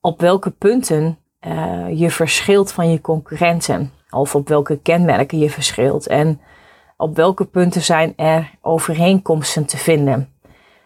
op 0.00 0.20
welke 0.20 0.50
punten 0.50 1.18
uh, 1.46 1.98
je 2.00 2.10
verschilt 2.10 2.72
van 2.72 2.90
je 2.90 3.00
concurrenten. 3.00 3.92
Of 4.10 4.34
op 4.34 4.48
welke 4.48 4.78
kenmerken 4.78 5.38
je 5.38 5.50
verschilt. 5.50 6.06
En 6.06 6.40
op 6.96 7.16
welke 7.16 7.44
punten 7.44 7.82
zijn 7.82 8.12
er 8.16 8.50
overeenkomsten 8.60 9.64
te 9.64 9.76
vinden. 9.76 10.33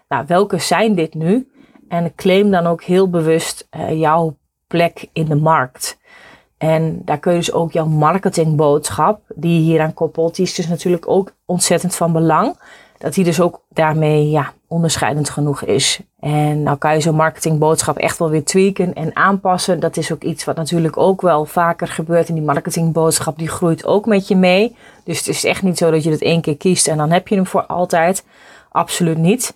Nou, 0.09 0.25
welke 0.27 0.59
zijn 0.59 0.95
dit 0.95 1.15
nu? 1.15 1.49
En 1.89 2.15
claim 2.15 2.51
dan 2.51 2.67
ook 2.67 2.83
heel 2.83 3.11
bewust 3.11 3.69
uh, 3.77 4.01
jouw 4.01 4.37
plek 4.67 5.09
in 5.13 5.25
de 5.25 5.35
markt. 5.35 5.99
En 6.59 7.03
daar 7.05 7.19
kun 7.19 7.33
je 7.33 7.39
dus 7.39 7.53
ook 7.53 7.73
jouw 7.73 7.87
marketingboodschap, 7.87 9.21
die 9.35 9.61
hier 9.61 9.81
aan 9.81 9.95
koppelt, 9.95 10.37
die 10.37 10.45
is 10.45 10.55
dus 10.55 10.69
natuurlijk 10.69 11.09
ook 11.09 11.33
ontzettend 11.45 11.95
van 11.95 12.13
belang. 12.13 12.59
Dat 12.99 13.15
die 13.15 13.25
dus 13.25 13.41
ook 13.41 13.63
daarmee 13.69 14.31
ja, 14.31 14.53
onderscheidend 14.67 15.31
genoeg 15.31 15.63
is. 15.63 16.01
En 16.21 16.63
nou 16.63 16.77
kan 16.77 16.95
je 16.95 17.01
zo'n 17.01 17.15
marketingboodschap 17.15 17.97
echt 17.97 18.19
wel 18.19 18.31
weer 18.31 18.45
tweaken 18.45 18.95
en 18.95 19.17
aanpassen. 19.17 19.81
Dat 19.81 19.97
is 19.97 20.13
ook 20.13 20.23
iets 20.23 20.45
wat 20.45 20.57
natuurlijk 20.57 20.97
ook 20.97 21.21
wel 21.21 21.45
vaker 21.45 21.89
gebeurt. 21.89 22.29
En 22.29 22.35
die 22.35 22.43
marketingboodschap 22.43 23.39
die 23.39 23.49
groeit 23.49 23.85
ook 23.85 24.07
met 24.07 24.29
je 24.29 24.37
mee. 24.37 24.77
Dus 25.05 25.19
het 25.19 25.29
is 25.29 25.45
echt 25.45 25.63
niet 25.63 25.79
zo 25.79 25.91
dat 25.91 26.05
je 26.05 26.11
het 26.11 26.23
één 26.23 26.41
keer 26.41 26.57
kiest 26.57 26.89
en 26.89 26.97
dan 26.97 27.11
heb 27.11 27.29
je 27.29 27.35
hem 27.35 27.47
voor 27.47 27.67
altijd. 27.67 28.25
Absoluut 28.71 29.19
niet. 29.19 29.55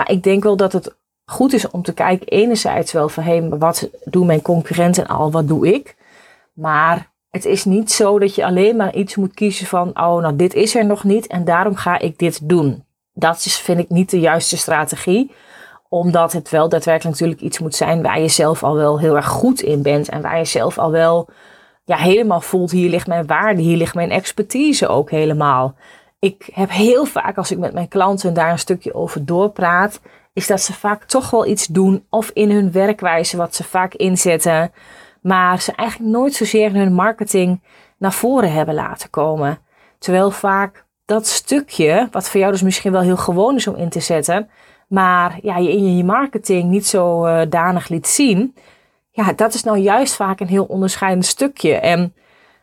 Maar 0.00 0.10
ik 0.10 0.22
denk 0.22 0.42
wel 0.42 0.56
dat 0.56 0.72
het 0.72 0.96
goed 1.24 1.52
is 1.52 1.70
om 1.70 1.82
te 1.82 1.92
kijken, 1.92 2.26
enerzijds 2.26 2.92
wel 2.92 3.08
van 3.08 3.22
hé, 3.22 3.48
wat 3.48 3.90
doen 4.04 4.26
mijn 4.26 4.42
concurrenten 4.42 5.06
al, 5.06 5.30
wat 5.30 5.48
doe 5.48 5.74
ik? 5.74 5.96
Maar 6.52 7.10
het 7.30 7.44
is 7.44 7.64
niet 7.64 7.92
zo 7.92 8.18
dat 8.18 8.34
je 8.34 8.44
alleen 8.44 8.76
maar 8.76 8.94
iets 8.94 9.16
moet 9.16 9.34
kiezen 9.34 9.66
van, 9.66 9.88
oh, 9.88 10.22
nou, 10.22 10.36
dit 10.36 10.54
is 10.54 10.74
er 10.74 10.86
nog 10.86 11.04
niet 11.04 11.26
en 11.26 11.44
daarom 11.44 11.76
ga 11.76 11.98
ik 11.98 12.18
dit 12.18 12.48
doen. 12.48 12.84
Dat 13.12 13.36
is, 13.44 13.58
vind 13.58 13.78
ik, 13.78 13.88
niet 13.88 14.10
de 14.10 14.20
juiste 14.20 14.56
strategie 14.56 15.32
omdat 15.88 16.32
het 16.32 16.50
wel 16.50 16.68
daadwerkelijk 16.68 17.18
natuurlijk 17.18 17.40
iets 17.40 17.58
moet 17.58 17.74
zijn 17.74 18.02
waar 18.02 18.20
je 18.20 18.28
zelf 18.28 18.62
al 18.62 18.74
wel 18.74 18.98
heel 18.98 19.16
erg 19.16 19.28
goed 19.28 19.60
in 19.60 19.82
bent. 19.82 20.08
En 20.08 20.22
waar 20.22 20.38
je 20.38 20.44
zelf 20.44 20.78
al 20.78 20.90
wel 20.90 21.28
ja, 21.84 21.96
helemaal 21.96 22.40
voelt, 22.40 22.70
hier 22.70 22.90
ligt 22.90 23.06
mijn 23.06 23.26
waarde, 23.26 23.62
hier 23.62 23.76
ligt 23.76 23.94
mijn 23.94 24.10
expertise 24.10 24.88
ook 24.88 25.10
helemaal 25.10 25.74
ik 26.20 26.48
heb 26.52 26.70
heel 26.70 27.04
vaak 27.04 27.36
als 27.36 27.50
ik 27.50 27.58
met 27.58 27.72
mijn 27.72 27.88
klanten 27.88 28.34
daar 28.34 28.50
een 28.50 28.58
stukje 28.58 28.94
over 28.94 29.24
doorpraat, 29.24 30.00
is 30.32 30.46
dat 30.46 30.60
ze 30.60 30.72
vaak 30.72 31.04
toch 31.04 31.30
wel 31.30 31.46
iets 31.46 31.66
doen 31.66 32.04
of 32.08 32.30
in 32.30 32.50
hun 32.50 32.72
werkwijze 32.72 33.36
wat 33.36 33.54
ze 33.54 33.64
vaak 33.64 33.94
inzetten, 33.94 34.72
maar 35.22 35.60
ze 35.60 35.72
eigenlijk 35.72 36.10
nooit 36.10 36.34
zozeer 36.34 36.72
hun 36.72 36.92
marketing 36.92 37.60
naar 37.98 38.12
voren 38.12 38.52
hebben 38.52 38.74
laten 38.74 39.10
komen. 39.10 39.58
Terwijl 39.98 40.30
vaak 40.30 40.84
dat 41.04 41.26
stukje, 41.26 42.08
wat 42.10 42.28
voor 42.28 42.40
jou 42.40 42.52
dus 42.52 42.62
misschien 42.62 42.92
wel 42.92 43.00
heel 43.00 43.16
gewoon 43.16 43.56
is 43.56 43.66
om 43.66 43.76
in 43.76 43.88
te 43.88 44.00
zetten, 44.00 44.50
maar 44.88 45.38
ja, 45.42 45.56
je 45.56 45.72
in 45.72 45.96
je 45.96 46.04
marketing 46.04 46.70
niet 46.70 46.86
zo 46.86 47.26
uh, 47.26 47.40
danig 47.48 47.88
liet 47.88 48.08
zien, 48.08 48.54
ja, 49.10 49.32
dat 49.32 49.54
is 49.54 49.62
nou 49.62 49.78
juist 49.78 50.14
vaak 50.14 50.40
een 50.40 50.48
heel 50.48 50.64
onderscheidend 50.64 51.26
stukje. 51.26 51.74
En 51.74 52.14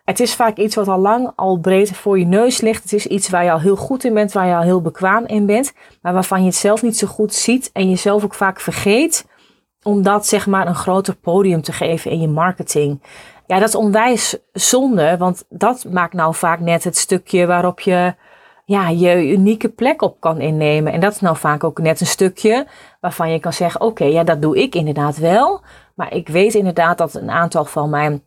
het 0.07 0.19
is 0.19 0.35
vaak 0.35 0.57
iets 0.57 0.75
wat 0.75 0.87
al 0.87 0.99
lang 0.99 1.31
al 1.35 1.57
breed 1.57 1.95
voor 1.95 2.19
je 2.19 2.25
neus 2.25 2.61
ligt. 2.61 2.83
Het 2.83 2.93
is 2.93 3.07
iets 3.07 3.29
waar 3.29 3.43
je 3.43 3.51
al 3.51 3.59
heel 3.59 3.75
goed 3.75 4.03
in 4.03 4.13
bent, 4.13 4.31
waar 4.31 4.47
je 4.47 4.55
al 4.55 4.61
heel 4.61 4.81
bekwaam 4.81 5.25
in 5.25 5.45
bent, 5.45 5.73
maar 6.01 6.13
waarvan 6.13 6.39
je 6.39 6.45
het 6.45 6.55
zelf 6.55 6.81
niet 6.81 6.97
zo 6.97 7.07
goed 7.07 7.33
ziet 7.33 7.69
en 7.73 7.89
jezelf 7.89 8.23
ook 8.23 8.33
vaak 8.33 8.59
vergeet 8.59 9.27
om 9.83 10.01
dat 10.01 10.27
zeg 10.27 10.47
maar 10.47 10.67
een 10.67 10.75
groter 10.75 11.15
podium 11.15 11.61
te 11.61 11.71
geven 11.71 12.11
in 12.11 12.19
je 12.21 12.27
marketing. 12.27 13.01
Ja, 13.47 13.59
dat 13.59 13.67
is 13.67 13.75
onwijs 13.75 14.37
zonde, 14.51 15.17
want 15.17 15.45
dat 15.49 15.85
maakt 15.91 16.13
nou 16.13 16.35
vaak 16.35 16.59
net 16.59 16.83
het 16.83 16.97
stukje 16.97 17.45
waarop 17.45 17.79
je 17.79 18.15
ja, 18.65 18.89
je 18.89 19.31
unieke 19.31 19.69
plek 19.69 20.01
op 20.01 20.19
kan 20.19 20.41
innemen. 20.41 20.93
En 20.93 20.99
dat 20.99 21.13
is 21.13 21.19
nou 21.19 21.37
vaak 21.37 21.63
ook 21.63 21.79
net 21.79 21.99
een 21.99 22.07
stukje 22.07 22.67
waarvan 22.99 23.31
je 23.31 23.39
kan 23.39 23.53
zeggen: 23.53 23.81
Oké, 23.81 24.03
ja, 24.03 24.23
dat 24.23 24.41
doe 24.41 24.57
ik 24.57 24.75
inderdaad 24.75 25.17
wel. 25.17 25.61
Maar 25.95 26.13
ik 26.13 26.27
weet 26.27 26.53
inderdaad 26.53 26.97
dat 26.97 27.13
een 27.13 27.31
aantal 27.31 27.65
van 27.65 27.89
mijn 27.89 28.21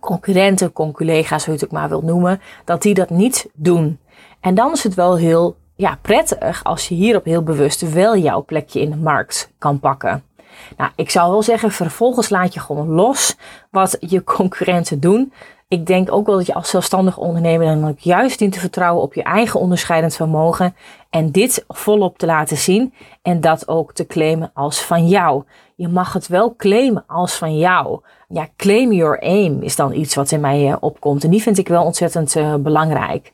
concurrenten, 0.00 0.72
conculega's, 0.72 1.44
hoe 1.44 1.54
je 1.54 1.60
het 1.60 1.68
ook 1.68 1.78
maar 1.78 1.88
wilt 1.88 2.02
noemen, 2.02 2.40
dat 2.64 2.82
die 2.82 2.94
dat 2.94 3.10
niet 3.10 3.48
doen. 3.54 3.98
En 4.40 4.54
dan 4.54 4.72
is 4.72 4.82
het 4.82 4.94
wel 4.94 5.16
heel 5.16 5.56
ja, 5.76 5.98
prettig 6.02 6.64
als 6.64 6.88
je 6.88 6.94
hierop 6.94 7.24
heel 7.24 7.42
bewust 7.42 7.92
wel 7.92 8.16
jouw 8.16 8.44
plekje 8.44 8.80
in 8.80 8.90
de 8.90 8.96
markt 8.96 9.52
kan 9.58 9.80
pakken. 9.80 10.22
Nou, 10.76 10.90
ik 10.96 11.10
zou 11.10 11.30
wel 11.30 11.42
zeggen, 11.42 11.70
vervolgens 11.70 12.28
laat 12.28 12.54
je 12.54 12.60
gewoon 12.60 12.88
los 12.88 13.36
wat 13.70 13.96
je 14.00 14.24
concurrenten 14.36 15.00
doen. 15.00 15.32
Ik 15.68 15.86
denk 15.86 16.12
ook 16.12 16.26
wel 16.26 16.36
dat 16.36 16.46
je 16.46 16.54
als 16.54 16.70
zelfstandig 16.70 17.18
ondernemer 17.18 17.66
dan 17.66 17.88
ook 17.88 17.98
juist 17.98 18.38
dient 18.38 18.52
te 18.52 18.60
vertrouwen 18.60 19.02
op 19.02 19.14
je 19.14 19.22
eigen 19.22 19.60
onderscheidend 19.60 20.16
vermogen. 20.16 20.74
En 21.10 21.30
dit 21.30 21.64
volop 21.68 22.18
te 22.18 22.26
laten 22.26 22.56
zien 22.56 22.94
en 23.22 23.40
dat 23.40 23.68
ook 23.68 23.92
te 23.92 24.06
claimen 24.06 24.50
als 24.54 24.80
van 24.80 25.08
jou. 25.08 25.44
Je 25.76 25.88
mag 25.88 26.12
het 26.12 26.26
wel 26.26 26.56
claimen 26.56 27.04
als 27.06 27.34
van 27.34 27.58
jou. 27.58 28.00
Ja, 28.28 28.48
claim 28.56 28.92
your 28.92 29.20
aim 29.20 29.62
is 29.62 29.76
dan 29.76 29.92
iets 29.92 30.14
wat 30.14 30.30
in 30.30 30.40
mij 30.40 30.70
eh, 30.70 30.76
opkomt. 30.80 31.24
En 31.24 31.30
die 31.30 31.42
vind 31.42 31.58
ik 31.58 31.68
wel 31.68 31.84
ontzettend 31.84 32.34
uh, 32.34 32.54
belangrijk. 32.54 33.32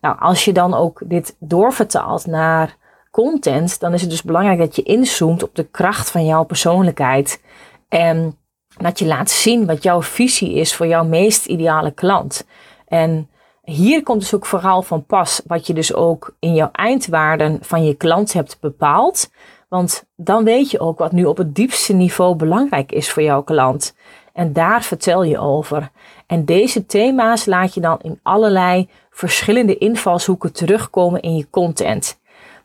Nou, 0.00 0.16
als 0.18 0.44
je 0.44 0.52
dan 0.52 0.74
ook 0.74 1.02
dit 1.04 1.36
doorvertaalt 1.38 2.26
naar 2.26 2.76
content, 3.10 3.80
dan 3.80 3.92
is 3.92 4.00
het 4.00 4.10
dus 4.10 4.22
belangrijk 4.22 4.58
dat 4.58 4.76
je 4.76 4.82
inzoomt 4.82 5.42
op 5.42 5.54
de 5.54 5.64
kracht 5.64 6.10
van 6.10 6.24
jouw 6.24 6.44
persoonlijkheid. 6.44 7.42
En 7.88 8.36
dat 8.82 8.98
je 8.98 9.06
laat 9.06 9.30
zien 9.30 9.66
wat 9.66 9.82
jouw 9.82 10.02
visie 10.02 10.54
is 10.54 10.74
voor 10.74 10.86
jouw 10.86 11.04
meest 11.04 11.46
ideale 11.46 11.90
klant. 11.90 12.46
En 12.88 13.28
hier 13.62 14.02
komt 14.02 14.20
dus 14.20 14.34
ook 14.34 14.46
vooral 14.46 14.82
van 14.82 15.04
pas 15.04 15.42
wat 15.46 15.66
je 15.66 15.72
dus 15.72 15.94
ook 15.94 16.36
in 16.38 16.54
jouw 16.54 16.68
eindwaarden 16.72 17.58
van 17.62 17.84
je 17.84 17.94
klant 17.94 18.32
hebt 18.32 18.60
bepaald. 18.60 19.30
Want 19.68 20.04
dan 20.16 20.44
weet 20.44 20.70
je 20.70 20.80
ook 20.80 20.98
wat 20.98 21.12
nu 21.12 21.24
op 21.24 21.36
het 21.36 21.54
diepste 21.54 21.92
niveau 21.92 22.34
belangrijk 22.34 22.92
is 22.92 23.10
voor 23.10 23.22
jouw 23.22 23.42
klant. 23.42 23.94
En 24.32 24.52
daar 24.52 24.82
vertel 24.82 25.22
je 25.22 25.38
over. 25.38 25.90
En 26.26 26.44
deze 26.44 26.86
thema's 26.86 27.46
laat 27.46 27.74
je 27.74 27.80
dan 27.80 27.98
in 28.02 28.20
allerlei 28.22 28.88
verschillende 29.10 29.78
invalshoeken 29.78 30.52
terugkomen 30.52 31.20
in 31.20 31.36
je 31.36 31.50
content. 31.50 32.19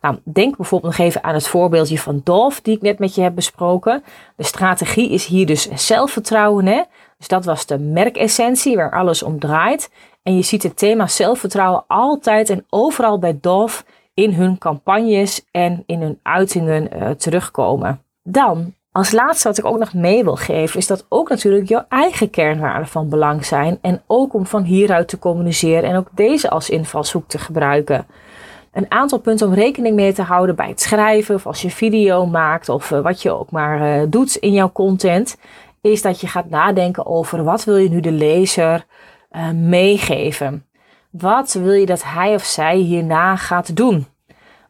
Nou, 0.06 0.18
denk 0.24 0.58
bijvoorbeeld 0.58 0.98
nog 0.98 1.08
even 1.08 1.24
aan 1.24 1.34
het 1.34 1.48
voorbeeldje 1.48 2.00
van 2.00 2.22
Dolf, 2.24 2.62
die 2.62 2.76
ik 2.76 2.82
net 2.82 3.00
met 3.00 3.16
je 3.16 3.22
heb 3.22 3.36
besproken. 3.36 4.04
De 4.36 4.44
strategie 4.44 5.10
is 5.10 5.26
hier 5.26 5.46
dus 5.46 5.70
zelfvertrouwen. 5.74 6.66
Hè? 6.66 6.82
Dus 7.18 7.28
dat 7.28 7.46
was 7.46 7.66
de 7.66 7.80
merkessentie 7.80 8.76
waar 8.76 8.92
alles 8.92 9.24
om 9.24 9.40
draait. 9.40 9.90
En 10.24 10.36
je 10.36 10.42
ziet 10.42 10.64
het 10.64 10.78
thema 10.78 11.08
zelfvertrouwen 11.08 11.84
altijd 11.88 12.50
en 12.50 12.66
overal 12.70 13.20
bij 13.20 13.38
Dolf 13.42 13.86
in 14.14 14.34
hun 14.34 14.58
campagnes 14.58 15.46
en 15.52 15.84
in 15.86 16.02
hun 16.02 16.20
uitingen 16.22 16.90
uh, 16.94 17.10
terugkomen. 17.10 18.02
Dan, 18.24 18.74
als 18.92 19.12
laatste 19.12 19.48
wat 19.48 19.58
ik 19.58 19.66
ook 19.66 19.80
nog 19.80 19.94
mee 19.94 20.24
wil 20.24 20.36
geven, 20.36 20.80
is 20.80 20.88
dat 20.88 21.06
ook 21.10 21.30
natuurlijk 21.30 21.68
jouw 21.68 21.86
eigen 21.90 22.30
kernwaarden 22.30 22.88
van 22.88 23.10
belang 23.10 23.46
zijn. 23.46 23.78
En 23.82 24.02
ook 24.08 24.34
om 24.34 24.46
van 24.46 24.64
hieruit 24.64 25.08
te 25.08 25.20
communiceren 25.20 25.90
en 25.90 25.96
ook 25.96 26.10
deze 26.12 26.50
als 26.50 26.70
invalshoek 26.70 27.28
te 27.28 27.38
gebruiken 27.38 28.06
een 28.76 28.92
aantal 28.92 29.20
punten 29.20 29.48
om 29.48 29.54
rekening 29.54 29.96
mee 29.96 30.14
te 30.14 30.22
houden 30.22 30.56
bij 30.56 30.68
het 30.68 30.82
schrijven 30.82 31.36
of 31.36 31.48
als 31.48 31.62
je 31.62 31.70
video 31.70 32.26
maakt 32.26 32.70
of 32.70 32.92
eh, 32.92 33.00
wat 33.00 33.22
je 33.22 33.32
ook 33.32 33.52
maar 33.52 34.02
uh, 34.02 34.08
doet 34.10 34.36
in 34.36 34.54
jouw 34.54 34.72
content, 34.72 35.38
is 35.82 36.02
dat 36.02 36.22
je 36.22 36.28
gaat 36.28 36.50
nadenken 36.50 37.06
over 37.06 37.44
wat 37.44 37.64
wil 37.64 37.78
je 37.78 37.90
nu 37.90 38.00
de 38.00 38.12
lezer 38.12 38.86
uh, 39.32 39.50
meegeven. 39.52 40.66
Wat 41.10 41.54
wil 41.54 41.74
je 41.74 41.86
dat 41.86 42.04
hij 42.04 42.34
of 42.34 42.44
zij 42.44 42.78
hierna 42.78 43.36
gaat 43.36 43.76
doen? 43.76 44.08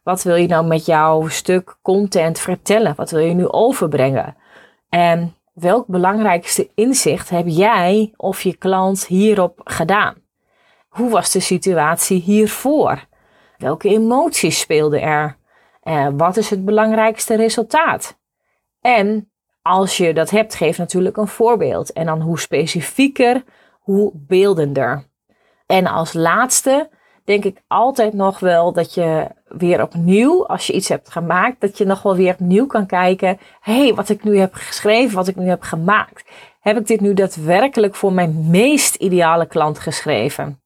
Wat 0.04 0.24
wil 0.24 0.36
je 0.36 0.48
nou 0.48 0.66
met 0.66 0.86
jouw 0.86 1.28
stuk 1.28 1.78
content 1.82 2.40
vertellen? 2.40 2.94
Wat 2.96 3.12
wil 3.12 3.22
je 3.22 3.34
nu 3.34 3.48
overbrengen? 3.48 4.36
En 4.90 5.36
welk 5.54 5.88
belangrijkste 5.88 6.70
inzicht 6.76 7.30
heb 7.30 7.46
jij 7.48 8.14
of 8.16 8.42
je 8.42 8.56
klant 8.56 9.06
hierop 9.06 9.62
gedaan? 9.64 10.16
Hoe 10.90 11.10
was 11.10 11.32
de 11.32 11.40
situatie 11.40 12.22
hiervoor? 12.22 13.08
Welke 13.58 13.90
emoties 13.90 14.60
speelden 14.60 15.02
er? 15.02 15.38
Uh, 15.84 16.08
wat 16.18 16.38
is 16.38 16.50
het 16.50 16.66
belangrijkste 16.66 17.36
resultaat? 17.36 18.18
En 18.82 19.32
als 19.62 19.98
je 19.98 20.14
dat 20.14 20.30
hebt, 20.30 20.56
geef 20.56 20.78
natuurlijk 20.78 21.18
een 21.18 21.28
voorbeeld. 21.28 21.94
En 21.94 22.06
dan 22.06 22.22
hoe 22.22 22.40
specifieker, 22.40 23.44
hoe 23.80 24.12
beeldender. 24.14 25.04
En 25.66 25.88
als 25.88 26.14
laatste 26.14 26.90
denk 27.24 27.44
ik 27.44 27.62
altijd 27.68 28.14
nog 28.14 28.40
wel 28.40 28.74
dat 28.74 28.94
je 28.94 29.28
weer 29.48 29.82
opnieuw, 29.82 30.48
als 30.48 30.68
je 30.68 30.74
iets 30.74 30.90
hebt 30.90 31.10
gemaakt, 31.10 31.62
dat 31.62 31.78
je 31.78 31.86
nog 31.86 32.02
wel 32.02 32.16
weer 32.16 32.34
opnieuw 32.34 32.66
kan 32.66 32.86
kijken. 32.86 33.40
Hé, 33.62 33.84
hey, 33.84 33.94
wat 33.94 34.10
ik 34.10 34.24
nu 34.24 34.38
heb 34.38 34.54
geschreven, 34.54 35.16
wat 35.16 35.28
ik 35.28 35.36
nu 35.36 35.48
heb 35.48 35.62
gemaakt. 35.62 36.30
Heb 36.60 36.78
ik 36.78 36.88
dit 36.88 37.02
nu 37.02 37.14
daadwerkelijk 37.14 37.96
voor 37.96 38.14
mijn 38.14 38.50
meest 38.50 38.96
ideale 38.96 39.46
klant 39.46 39.80
geschreven? 39.80 40.62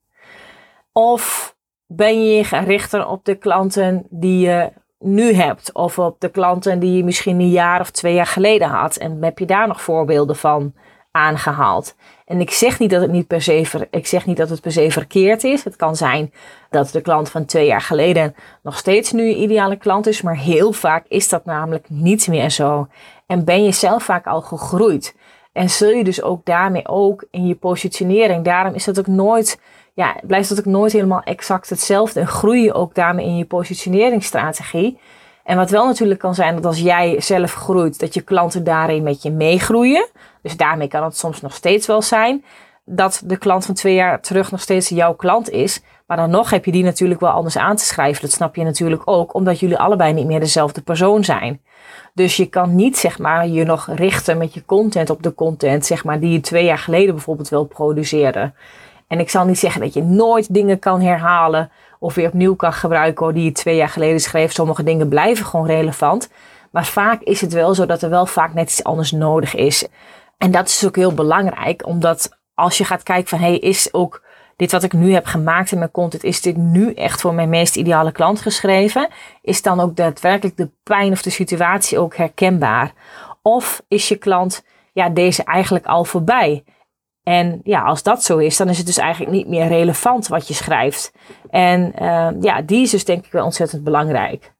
Of 0.91 1.56
ben 1.91 2.25
je 2.25 2.43
gerichter 2.43 3.08
op 3.08 3.25
de 3.25 3.36
klanten 3.36 4.06
die 4.10 4.39
je 4.39 4.71
nu 4.99 5.34
hebt? 5.34 5.73
Of 5.73 5.99
op 5.99 6.19
de 6.19 6.30
klanten 6.30 6.80
die 6.80 6.97
je 6.97 7.04
misschien 7.04 7.39
een 7.39 7.49
jaar 7.49 7.80
of 7.80 7.89
twee 7.89 8.13
jaar 8.13 8.25
geleden 8.25 8.67
had? 8.67 8.95
En 8.95 9.23
heb 9.23 9.39
je 9.39 9.45
daar 9.45 9.67
nog 9.67 9.82
voorbeelden 9.82 10.36
van 10.36 10.73
aangehaald? 11.12 11.95
En 12.25 12.39
ik 12.39 12.52
zeg 12.52 12.80
niet 12.80 12.89
dat 12.89 13.02
het 13.02 13.12
niet 13.12 13.28
per 13.28 13.41
se, 13.41 13.88
ik 13.91 14.08
zeg 14.08 14.25
niet 14.25 14.38
dat 14.38 14.49
het 14.49 14.62
per 14.62 14.71
se 14.71 14.91
verkeerd 14.91 15.43
is. 15.43 15.63
Het 15.63 15.75
kan 15.75 15.95
zijn 15.95 16.34
dat 16.69 16.89
de 16.91 17.02
klant 17.02 17.30
van 17.30 17.45
twee 17.45 17.65
jaar 17.65 17.82
geleden 17.82 18.36
nog 18.63 18.78
steeds 18.78 19.12
nu 19.12 19.23
je 19.23 19.36
ideale 19.36 19.78
klant 19.78 20.08
is. 20.08 20.21
Maar 20.21 20.38
heel 20.38 20.71
vaak 20.71 21.06
is 21.08 21.30
dat 21.30 21.45
namelijk 21.45 21.86
niet 21.89 22.28
meer 22.28 22.49
zo. 22.49 22.88
En 23.25 23.45
ben 23.45 23.63
je 23.63 23.71
zelf 23.71 24.04
vaak 24.04 24.28
al 24.28 24.41
gegroeid. 24.41 25.15
En 25.52 25.69
zul 25.69 25.89
je 25.89 26.04
dus 26.04 26.21
ook 26.21 26.45
daarmee 26.45 26.88
ook 26.88 27.23
in 27.32 27.47
je 27.47 27.56
positionering. 27.56 28.43
Daarom 28.43 28.73
is 28.73 28.84
dat 28.84 28.99
ook 28.99 29.08
nooit 29.08 29.60
ja, 29.99 30.15
blijft 30.23 30.49
dat 30.49 30.59
ook 30.59 30.65
nooit 30.65 30.91
helemaal 30.91 31.21
exact 31.23 31.69
hetzelfde. 31.69 32.19
En 32.19 32.27
groei 32.27 32.63
je 32.63 32.73
ook 32.73 32.95
daarmee 32.95 33.25
in 33.25 33.38
je 33.38 33.45
positioneringsstrategie. 33.45 34.99
En 35.43 35.57
wat 35.57 35.69
wel 35.69 35.85
natuurlijk 35.85 36.19
kan 36.19 36.35
zijn, 36.35 36.55
dat 36.55 36.65
als 36.65 36.79
jij 36.79 37.21
zelf 37.21 37.53
groeit, 37.53 37.99
dat 37.99 38.13
je 38.13 38.21
klanten 38.21 38.63
daarin 38.63 39.03
met 39.03 39.21
je 39.21 39.31
meegroeien. 39.31 40.07
Dus 40.41 40.57
daarmee 40.57 40.88
kan 40.88 41.03
het 41.03 41.17
soms 41.17 41.41
nog 41.41 41.53
steeds 41.53 41.88
wel 41.88 42.01
zijn 42.01 42.43
dat 42.85 43.21
de 43.25 43.38
klant 43.38 43.65
van 43.65 43.75
twee 43.75 43.93
jaar 43.93 44.21
terug 44.21 44.51
nog 44.51 44.62
steeds 44.62 44.89
jouw 44.89 45.13
klant 45.13 45.49
is. 45.49 45.81
Maar 46.07 46.17
dan 46.17 46.29
nog 46.29 46.49
heb 46.49 46.65
je 46.65 46.71
die 46.71 46.83
natuurlijk 46.83 47.19
wel 47.19 47.29
anders 47.29 47.57
aan 47.57 47.75
te 47.75 47.85
schrijven. 47.85 48.21
Dat 48.21 48.31
snap 48.31 48.55
je 48.55 48.63
natuurlijk 48.63 49.01
ook, 49.05 49.33
omdat 49.33 49.59
jullie 49.59 49.77
allebei 49.77 50.13
niet 50.13 50.25
meer 50.25 50.39
dezelfde 50.39 50.81
persoon 50.81 51.23
zijn. 51.23 51.62
Dus 52.13 52.35
je 52.35 52.45
kan 52.45 52.75
niet 52.75 52.97
zeg 52.97 53.19
maar 53.19 53.47
je 53.47 53.63
nog 53.63 53.88
richten 53.95 54.38
met 54.38 54.53
je 54.53 54.65
content 54.65 55.09
op 55.09 55.23
de 55.23 55.33
content, 55.33 55.85
zeg 55.85 56.03
maar, 56.03 56.19
die 56.19 56.31
je 56.31 56.39
twee 56.39 56.65
jaar 56.65 56.77
geleden 56.77 57.15
bijvoorbeeld 57.15 57.49
wil 57.49 57.65
produceren. 57.65 58.53
En 59.09 59.19
ik 59.19 59.29
zal 59.29 59.45
niet 59.45 59.59
zeggen 59.59 59.81
dat 59.81 59.93
je 59.93 60.03
nooit 60.03 60.53
dingen 60.53 60.79
kan 60.79 61.01
herhalen 61.01 61.71
of 61.99 62.15
weer 62.15 62.27
opnieuw 62.27 62.55
kan 62.55 62.73
gebruiken 62.73 63.33
die 63.33 63.43
je 63.43 63.51
twee 63.51 63.75
jaar 63.75 63.89
geleden 63.89 64.19
schreef. 64.19 64.51
Sommige 64.51 64.83
dingen 64.83 65.09
blijven 65.09 65.45
gewoon 65.45 65.65
relevant. 65.65 66.29
Maar 66.71 66.85
vaak 66.85 67.21
is 67.21 67.41
het 67.41 67.53
wel 67.53 67.73
zo 67.73 67.85
dat 67.85 68.01
er 68.01 68.09
wel 68.09 68.25
vaak 68.25 68.53
net 68.53 68.69
iets 68.69 68.83
anders 68.83 69.11
nodig 69.11 69.55
is. 69.55 69.87
En 70.37 70.51
dat 70.51 70.67
is 70.67 70.85
ook 70.85 70.95
heel 70.95 71.13
belangrijk, 71.13 71.85
omdat 71.85 72.39
als 72.53 72.77
je 72.77 72.83
gaat 72.83 73.03
kijken 73.03 73.27
van 73.27 73.39
hey, 73.39 73.57
is 73.57 73.93
ook 73.93 74.23
dit 74.55 74.71
wat 74.71 74.83
ik 74.83 74.93
nu 74.93 75.13
heb 75.13 75.25
gemaakt 75.25 75.71
in 75.71 75.77
mijn 75.77 75.91
content, 75.91 76.23
is 76.23 76.41
dit 76.41 76.57
nu 76.57 76.93
echt 76.93 77.21
voor 77.21 77.33
mijn 77.33 77.49
meest 77.49 77.75
ideale 77.75 78.11
klant 78.11 78.41
geschreven? 78.41 79.07
Is 79.41 79.61
dan 79.61 79.79
ook 79.79 79.95
daadwerkelijk 79.95 80.57
de 80.57 80.69
pijn 80.83 81.11
of 81.11 81.21
de 81.21 81.29
situatie 81.29 81.99
ook 81.99 82.15
herkenbaar? 82.15 82.93
Of 83.41 83.81
is 83.87 84.07
je 84.07 84.15
klant 84.15 84.63
ja, 84.93 85.09
deze 85.09 85.43
eigenlijk 85.43 85.85
al 85.85 86.05
voorbij? 86.05 86.63
En 87.29 87.61
ja, 87.63 87.81
als 87.81 88.03
dat 88.03 88.23
zo 88.23 88.37
is, 88.37 88.57
dan 88.57 88.69
is 88.69 88.77
het 88.77 88.85
dus 88.85 88.97
eigenlijk 88.97 89.31
niet 89.31 89.47
meer 89.47 89.67
relevant 89.67 90.27
wat 90.27 90.47
je 90.47 90.53
schrijft. 90.53 91.11
En 91.49 91.93
uh, 92.01 92.29
ja, 92.41 92.61
die 92.61 92.81
is 92.81 92.89
dus 92.89 93.05
denk 93.05 93.25
ik 93.25 93.31
wel 93.31 93.45
ontzettend 93.45 93.83
belangrijk. 93.83 94.53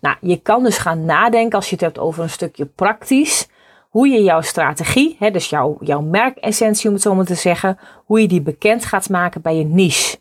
Nou, 0.00 0.16
je 0.20 0.36
kan 0.36 0.62
dus 0.62 0.78
gaan 0.78 1.04
nadenken 1.04 1.58
als 1.58 1.68
je 1.68 1.74
het 1.74 1.84
hebt 1.84 1.98
over 1.98 2.22
een 2.22 2.30
stukje 2.30 2.66
praktisch. 2.66 3.48
Hoe 3.90 4.08
je 4.08 4.22
jouw 4.22 4.40
strategie, 4.40 5.16
hè, 5.18 5.30
dus 5.30 5.50
jouw, 5.50 5.76
jouw 5.80 6.00
merkessentie 6.00 6.88
om 6.88 6.94
het 6.94 7.02
zo 7.02 7.14
maar 7.14 7.24
te 7.24 7.34
zeggen, 7.34 7.78
hoe 8.04 8.20
je 8.20 8.28
die 8.28 8.42
bekend 8.42 8.84
gaat 8.84 9.08
maken 9.08 9.42
bij 9.42 9.56
je 9.56 9.64
niche. 9.64 10.18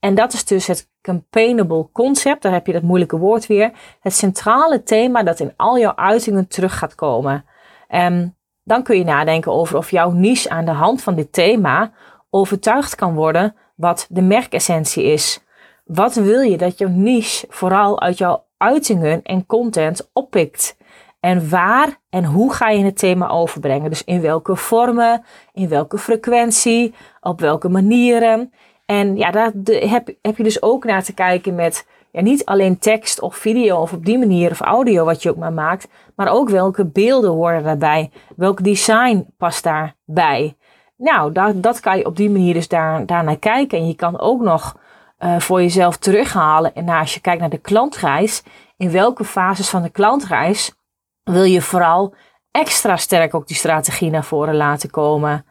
En 0.00 0.14
dat 0.14 0.32
is 0.32 0.44
dus 0.44 0.66
het 0.66 0.90
campaignable 1.02 1.88
concept. 1.92 2.42
Daar 2.42 2.52
heb 2.52 2.66
je 2.66 2.72
dat 2.72 2.82
moeilijke 2.82 3.18
woord 3.18 3.46
weer. 3.46 3.72
Het 4.00 4.14
centrale 4.14 4.82
thema 4.82 5.22
dat 5.22 5.40
in 5.40 5.52
al 5.56 5.78
jouw 5.78 5.94
uitingen 5.94 6.48
terug 6.48 6.78
gaat 6.78 6.94
komen. 6.94 7.44
En 7.88 8.37
dan 8.68 8.82
kun 8.82 8.98
je 8.98 9.04
nadenken 9.04 9.52
over 9.52 9.76
of 9.76 9.90
jouw 9.90 10.10
niche 10.10 10.50
aan 10.50 10.64
de 10.64 10.70
hand 10.70 11.02
van 11.02 11.14
dit 11.14 11.32
thema 11.32 11.90
overtuigd 12.30 12.94
kan 12.94 13.14
worden 13.14 13.54
wat 13.74 14.06
de 14.08 14.22
merkessentie 14.22 15.04
is. 15.04 15.40
Wat 15.84 16.14
wil 16.14 16.40
je 16.40 16.56
dat 16.56 16.78
jouw 16.78 16.88
niche 16.88 17.46
vooral 17.48 18.00
uit 18.00 18.18
jouw 18.18 18.44
uitingen 18.56 19.22
en 19.22 19.46
content 19.46 20.10
oppikt? 20.12 20.76
En 21.20 21.50
waar 21.50 22.00
en 22.10 22.24
hoe 22.24 22.52
ga 22.52 22.68
je 22.68 22.84
het 22.84 22.98
thema 22.98 23.28
overbrengen? 23.28 23.90
Dus 23.90 24.04
in 24.04 24.20
welke 24.20 24.56
vormen, 24.56 25.24
in 25.52 25.68
welke 25.68 25.98
frequentie, 25.98 26.94
op 27.20 27.40
welke 27.40 27.68
manieren. 27.68 28.52
En 28.86 29.16
ja, 29.16 29.30
daar 29.30 29.52
heb, 29.64 30.14
heb 30.22 30.36
je 30.36 30.42
dus 30.42 30.62
ook 30.62 30.84
naar 30.84 31.02
te 31.02 31.14
kijken 31.14 31.54
met 31.54 31.86
ja, 32.12 32.20
niet 32.20 32.44
alleen 32.44 32.78
tekst 32.78 33.20
of 33.20 33.36
video 33.36 33.76
of 33.76 33.92
op 33.92 34.04
die 34.04 34.18
manier 34.18 34.50
of 34.50 34.60
audio 34.60 35.04
wat 35.04 35.22
je 35.22 35.30
ook 35.30 35.36
maar 35.36 35.52
maakt, 35.52 35.88
maar 36.16 36.28
ook 36.28 36.48
welke 36.48 36.84
beelden 36.84 37.30
horen 37.30 37.62
daarbij, 37.62 38.10
welk 38.36 38.64
design 38.64 39.26
past 39.36 39.64
daarbij. 39.64 40.56
Nou, 40.96 41.32
dat, 41.32 41.62
dat 41.62 41.80
kan 41.80 41.98
je 41.98 42.06
op 42.06 42.16
die 42.16 42.30
manier 42.30 42.54
dus 42.54 42.68
daar, 42.68 43.06
daarnaar 43.06 43.38
kijken. 43.38 43.78
En 43.78 43.86
je 43.86 43.94
kan 43.94 44.20
ook 44.20 44.40
nog 44.40 44.76
uh, 45.18 45.38
voor 45.38 45.60
jezelf 45.60 45.96
terughalen. 45.96 46.74
En 46.74 46.88
als 46.88 47.14
je 47.14 47.20
kijkt 47.20 47.40
naar 47.40 47.50
de 47.50 47.58
klantreis, 47.58 48.42
in 48.76 48.90
welke 48.90 49.24
fases 49.24 49.68
van 49.68 49.82
de 49.82 49.90
klantreis 49.90 50.74
wil 51.22 51.42
je 51.42 51.62
vooral 51.62 52.14
extra 52.50 52.96
sterk 52.96 53.34
ook 53.34 53.46
die 53.46 53.56
strategie 53.56 54.10
naar 54.10 54.24
voren 54.24 54.56
laten 54.56 54.90
komen. 54.90 55.44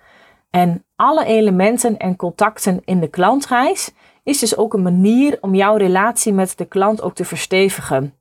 En 0.50 0.86
alle 0.96 1.26
elementen 1.26 1.98
en 1.98 2.16
contacten 2.16 2.82
in 2.86 3.00
de 3.00 3.08
klantreis 3.08 3.92
is 4.28 4.40
dus 4.40 4.58
ook 4.58 4.74
een 4.74 4.82
manier 4.82 5.38
om 5.42 5.56
jouw 5.56 5.76
relatie 5.76 6.34
met 6.34 6.58
de 6.58 6.66
klant 6.66 7.02
ook 7.02 7.16
te 7.16 7.26
verstevigen. 7.26 8.14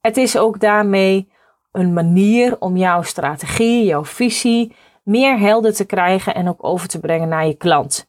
Het 0.00 0.16
is 0.16 0.38
ook 0.38 0.60
daarmee 0.60 1.32
een 1.72 1.92
manier 1.92 2.56
om 2.58 2.76
jouw 2.76 3.02
strategie, 3.02 3.84
jouw 3.84 4.04
visie 4.04 4.74
meer 5.02 5.38
helder 5.38 5.74
te 5.74 5.84
krijgen 5.84 6.34
en 6.34 6.48
ook 6.48 6.64
over 6.64 6.88
te 6.88 7.00
brengen 7.00 7.28
naar 7.28 7.46
je 7.46 7.54
klant. 7.54 8.08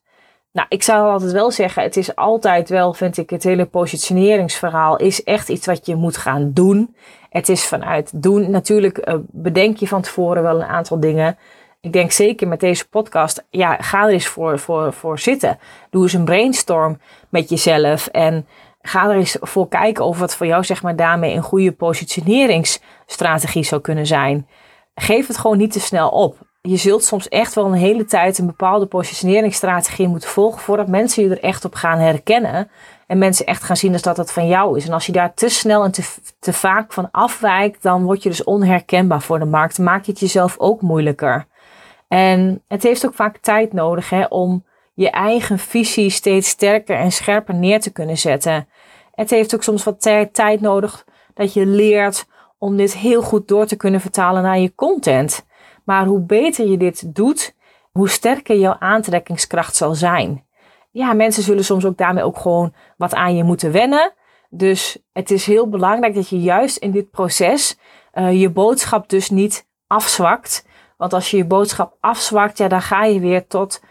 Nou, 0.51 0.67
ik 0.69 0.83
zou 0.83 1.09
altijd 1.11 1.31
wel 1.31 1.51
zeggen, 1.51 1.83
het 1.83 1.97
is 1.97 2.15
altijd 2.15 2.69
wel, 2.69 2.93
vind 2.93 3.17
ik, 3.17 3.29
het 3.29 3.43
hele 3.43 3.65
positioneringsverhaal 3.65 4.97
is 4.97 5.23
echt 5.23 5.49
iets 5.49 5.65
wat 5.65 5.85
je 5.85 5.95
moet 5.95 6.17
gaan 6.17 6.51
doen. 6.53 6.95
Het 7.29 7.49
is 7.49 7.65
vanuit 7.65 8.23
doen. 8.23 8.51
Natuurlijk 8.51 9.07
uh, 9.07 9.15
bedenk 9.27 9.77
je 9.77 9.87
van 9.87 10.01
tevoren 10.01 10.43
wel 10.43 10.55
een 10.55 10.67
aantal 10.67 10.99
dingen. 10.99 11.37
Ik 11.81 11.93
denk 11.93 12.11
zeker 12.11 12.47
met 12.47 12.59
deze 12.59 12.89
podcast, 12.89 13.45
ja, 13.49 13.75
ga 13.75 14.03
er 14.03 14.09
eens 14.09 14.27
voor, 14.27 14.59
voor, 14.59 14.93
voor 14.93 15.19
zitten. 15.19 15.59
Doe 15.89 16.03
eens 16.03 16.13
een 16.13 16.25
brainstorm 16.25 16.99
met 17.31 17.49
jezelf 17.49 18.07
en 18.07 18.47
ga 18.81 19.09
er 19.09 19.15
eens 19.15 19.37
voor 19.39 19.67
kijken 19.67 20.05
of 20.05 20.19
wat 20.19 20.35
voor 20.35 20.47
jou 20.47 20.63
zeg 20.63 20.81
maar 20.81 20.95
daarmee 20.95 21.35
een 21.35 21.43
goede 21.43 21.71
positioneringsstrategie 21.71 23.63
zou 23.63 23.81
kunnen 23.81 24.05
zijn. 24.05 24.47
Geef 24.95 25.27
het 25.27 25.37
gewoon 25.37 25.57
niet 25.57 25.71
te 25.71 25.79
snel 25.79 26.09
op 26.09 26.37
je 26.61 26.77
zult 26.77 27.03
soms 27.03 27.29
echt 27.29 27.53
wel 27.53 27.65
een 27.65 27.73
hele 27.73 28.05
tijd 28.05 28.37
een 28.37 28.45
bepaalde 28.45 28.85
positioneringsstrategie 28.85 30.07
moeten 30.07 30.29
volgen 30.29 30.61
voordat 30.61 30.87
mensen 30.87 31.23
je 31.23 31.29
er 31.29 31.43
echt 31.43 31.65
op 31.65 31.75
gaan 31.75 31.99
herkennen. 31.99 32.69
En 33.07 33.17
mensen 33.17 33.45
echt 33.45 33.63
gaan 33.63 33.77
zien 33.77 33.97
dat 34.01 34.15
dat 34.15 34.33
van 34.33 34.47
jou 34.47 34.77
is. 34.77 34.87
En 34.87 34.93
als 34.93 35.05
je 35.05 35.11
daar 35.11 35.33
te 35.33 35.49
snel 35.49 35.83
en 35.83 35.91
te, 35.91 36.15
te 36.39 36.53
vaak 36.53 36.93
van 36.93 37.11
afwijkt, 37.11 37.83
dan 37.83 38.03
word 38.03 38.23
je 38.23 38.29
dus 38.29 38.43
onherkenbaar 38.43 39.21
voor 39.21 39.39
de 39.39 39.45
markt. 39.45 39.77
Maak 39.77 40.05
je 40.05 40.11
het 40.11 40.19
jezelf 40.19 40.55
ook 40.57 40.81
moeilijker. 40.81 41.45
En 42.07 42.63
het 42.67 42.83
heeft 42.83 43.05
ook 43.05 43.13
vaak 43.13 43.37
tijd 43.37 43.73
nodig 43.73 44.09
hè, 44.09 44.25
om 44.25 44.65
je 45.01 45.09
eigen 45.09 45.59
visie 45.59 46.09
steeds 46.09 46.49
sterker 46.49 46.95
en 46.95 47.11
scherper 47.11 47.55
neer 47.55 47.81
te 47.81 47.91
kunnen 47.91 48.17
zetten. 48.17 48.67
Het 49.11 49.29
heeft 49.29 49.55
ook 49.55 49.63
soms 49.63 49.83
wat 49.83 50.01
tijd 50.31 50.61
nodig 50.61 51.05
dat 51.33 51.53
je 51.53 51.65
leert 51.65 52.25
om 52.57 52.77
dit 52.77 52.97
heel 52.97 53.21
goed 53.21 53.47
door 53.47 53.65
te 53.65 53.75
kunnen 53.75 54.01
vertalen 54.01 54.43
naar 54.43 54.59
je 54.59 54.75
content. 54.75 55.45
Maar 55.85 56.05
hoe 56.05 56.19
beter 56.19 56.67
je 56.67 56.77
dit 56.77 57.15
doet, 57.15 57.55
hoe 57.91 58.09
sterker 58.09 58.57
jouw 58.57 58.75
aantrekkingskracht 58.79 59.75
zal 59.75 59.95
zijn. 59.95 60.45
Ja, 60.91 61.13
mensen 61.13 61.43
zullen 61.43 61.65
soms 61.65 61.85
ook 61.85 61.97
daarmee 61.97 62.23
ook 62.23 62.37
gewoon 62.37 62.73
wat 62.97 63.13
aan 63.13 63.35
je 63.35 63.43
moeten 63.43 63.71
wennen. 63.71 64.13
Dus 64.49 64.97
het 65.13 65.31
is 65.31 65.45
heel 65.45 65.69
belangrijk 65.69 66.15
dat 66.15 66.29
je 66.29 66.39
juist 66.39 66.77
in 66.77 66.91
dit 66.91 67.09
proces 67.09 67.77
uh, 68.13 68.41
je 68.41 68.49
boodschap 68.49 69.09
dus 69.09 69.29
niet 69.29 69.67
afzwakt. 69.87 70.65
Want 70.97 71.13
als 71.13 71.31
je 71.31 71.37
je 71.37 71.45
boodschap 71.45 71.97
afzwakt, 71.99 72.57
ja, 72.57 72.67
dan 72.67 72.81
ga 72.81 73.03
je 73.03 73.19
weer 73.19 73.47
tot 73.47 73.81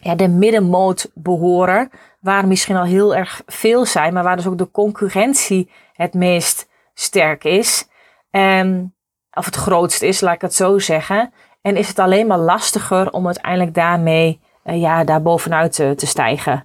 ja, 0.00 0.14
de 0.14 0.28
middenmoot 0.28 1.10
behoren. 1.14 1.90
Waar 2.20 2.46
misschien 2.46 2.76
al 2.76 2.84
heel 2.84 3.14
erg 3.14 3.42
veel 3.46 3.86
zijn, 3.86 4.12
maar 4.12 4.22
waar 4.22 4.36
dus 4.36 4.46
ook 4.46 4.58
de 4.58 4.70
concurrentie 4.70 5.70
het 5.92 6.14
meest 6.14 6.68
sterk 6.94 7.44
is. 7.44 7.88
En 8.30 8.94
of 9.32 9.44
het 9.44 9.54
grootst 9.54 10.02
is, 10.02 10.20
laat 10.20 10.34
ik 10.34 10.40
het 10.40 10.54
zo 10.54 10.78
zeggen. 10.78 11.32
En 11.62 11.76
is 11.76 11.88
het 11.88 11.98
alleen 11.98 12.26
maar 12.26 12.38
lastiger 12.38 13.10
om 13.10 13.26
uiteindelijk 13.26 13.74
daarmee 13.74 14.40
uh, 14.64 14.80
ja, 14.80 15.04
daar 15.04 15.22
bovenuit 15.22 15.72
te, 15.72 16.06
stijgen. 16.06 16.64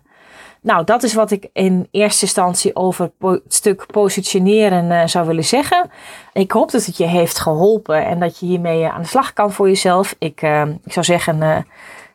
Nou, 0.62 0.84
dat 0.84 1.04
is 1.04 1.14
wat 1.14 1.32
ik 1.32 1.50
in 1.54 1.88
eerste 1.92 2.26
instantie 2.26 2.76
over 2.76 3.12
het 3.20 3.42
stuk 3.48 3.86
positioneren 3.86 4.92
uh, 4.92 5.06
zou 5.06 5.28
willen 5.28 5.44
zeggen. 5.44 5.90
Ik 6.34 6.52
hoop 6.52 6.72
dat 6.72 6.86
het 6.86 6.98
je 6.98 7.06
heeft 7.06 7.40
geholpen 7.40 8.06
en 8.06 8.20
dat 8.20 8.40
je 8.40 8.46
hiermee 8.46 8.82
uh, 8.82 8.94
aan 8.94 9.02
de 9.02 9.08
slag 9.08 9.34
kan 9.34 9.52
voor 9.52 9.68
jezelf. 9.68 10.16
Ik, 10.20 10.42
ik 10.84 10.92
zou 10.92 11.06
zeggen, 11.06 11.66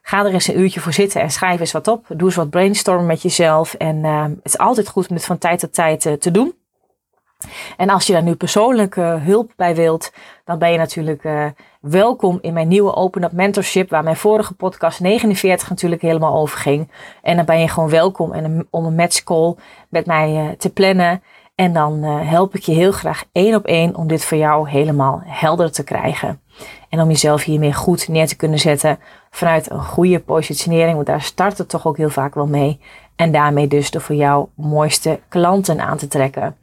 ga 0.02 0.24
er 0.24 0.32
eens 0.32 0.48
een 0.48 0.60
uurtje 0.60 0.80
voor 0.80 0.92
zitten 0.92 1.20
en 1.20 1.30
schrijf 1.30 1.60
eens 1.60 1.72
wat 1.72 1.88
op. 1.88 2.04
Doe 2.08 2.26
eens 2.26 2.36
wat 2.36 2.50
brainstormen 2.50 3.06
met 3.06 3.22
jezelf. 3.22 3.74
En 3.74 4.04
het 4.04 4.38
is 4.42 4.58
altijd 4.58 4.88
goed 4.88 5.08
om 5.08 5.16
dit 5.16 5.24
van 5.24 5.38
tijd 5.38 5.60
tot 5.60 5.74
tijd 5.74 6.00
te 6.20 6.30
doen. 6.30 6.54
En 7.76 7.90
als 7.90 8.06
je 8.06 8.12
daar 8.12 8.22
nu 8.22 8.34
persoonlijke 8.34 9.00
hulp 9.00 9.52
bij 9.56 9.74
wilt, 9.74 10.12
dan 10.44 10.58
ben 10.58 10.72
je 10.72 10.78
natuurlijk 10.78 11.24
uh, 11.24 11.44
welkom 11.80 12.38
in 12.40 12.52
mijn 12.52 12.68
nieuwe 12.68 12.94
Open 12.94 13.22
Up 13.22 13.32
Mentorship, 13.32 13.90
waar 13.90 14.04
mijn 14.04 14.16
vorige 14.16 14.54
podcast 14.54 15.00
49 15.00 15.68
natuurlijk 15.68 16.02
helemaal 16.02 16.34
over 16.34 16.58
ging. 16.58 16.90
En 17.22 17.36
dan 17.36 17.44
ben 17.44 17.60
je 17.60 17.68
gewoon 17.68 17.88
welkom 17.88 18.32
en 18.32 18.66
om 18.70 18.84
een 18.84 18.94
matchcall 18.94 19.54
met 19.88 20.06
mij 20.06 20.54
te 20.58 20.72
plannen. 20.72 21.22
En 21.54 21.72
dan 21.72 22.02
help 22.02 22.54
ik 22.54 22.62
je 22.62 22.72
heel 22.72 22.92
graag 22.92 23.24
één 23.32 23.54
op 23.54 23.66
één 23.66 23.96
om 23.96 24.06
dit 24.06 24.24
voor 24.24 24.38
jou 24.38 24.70
helemaal 24.70 25.22
helder 25.24 25.72
te 25.72 25.84
krijgen. 25.84 26.40
En 26.90 27.00
om 27.00 27.08
jezelf 27.08 27.42
hiermee 27.42 27.72
goed 27.72 28.08
neer 28.08 28.26
te 28.26 28.36
kunnen 28.36 28.58
zetten 28.58 28.98
vanuit 29.30 29.70
een 29.70 29.84
goede 29.84 30.20
positionering, 30.20 30.94
want 30.94 31.06
daar 31.06 31.22
start 31.22 31.58
het 31.58 31.68
toch 31.68 31.86
ook 31.86 31.96
heel 31.96 32.10
vaak 32.10 32.34
wel 32.34 32.46
mee. 32.46 32.80
En 33.16 33.32
daarmee 33.32 33.66
dus 33.66 33.90
de 33.90 34.00
voor 34.00 34.14
jou 34.14 34.46
mooiste 34.56 35.20
klanten 35.28 35.80
aan 35.80 35.96
te 35.96 36.08
trekken. 36.08 36.56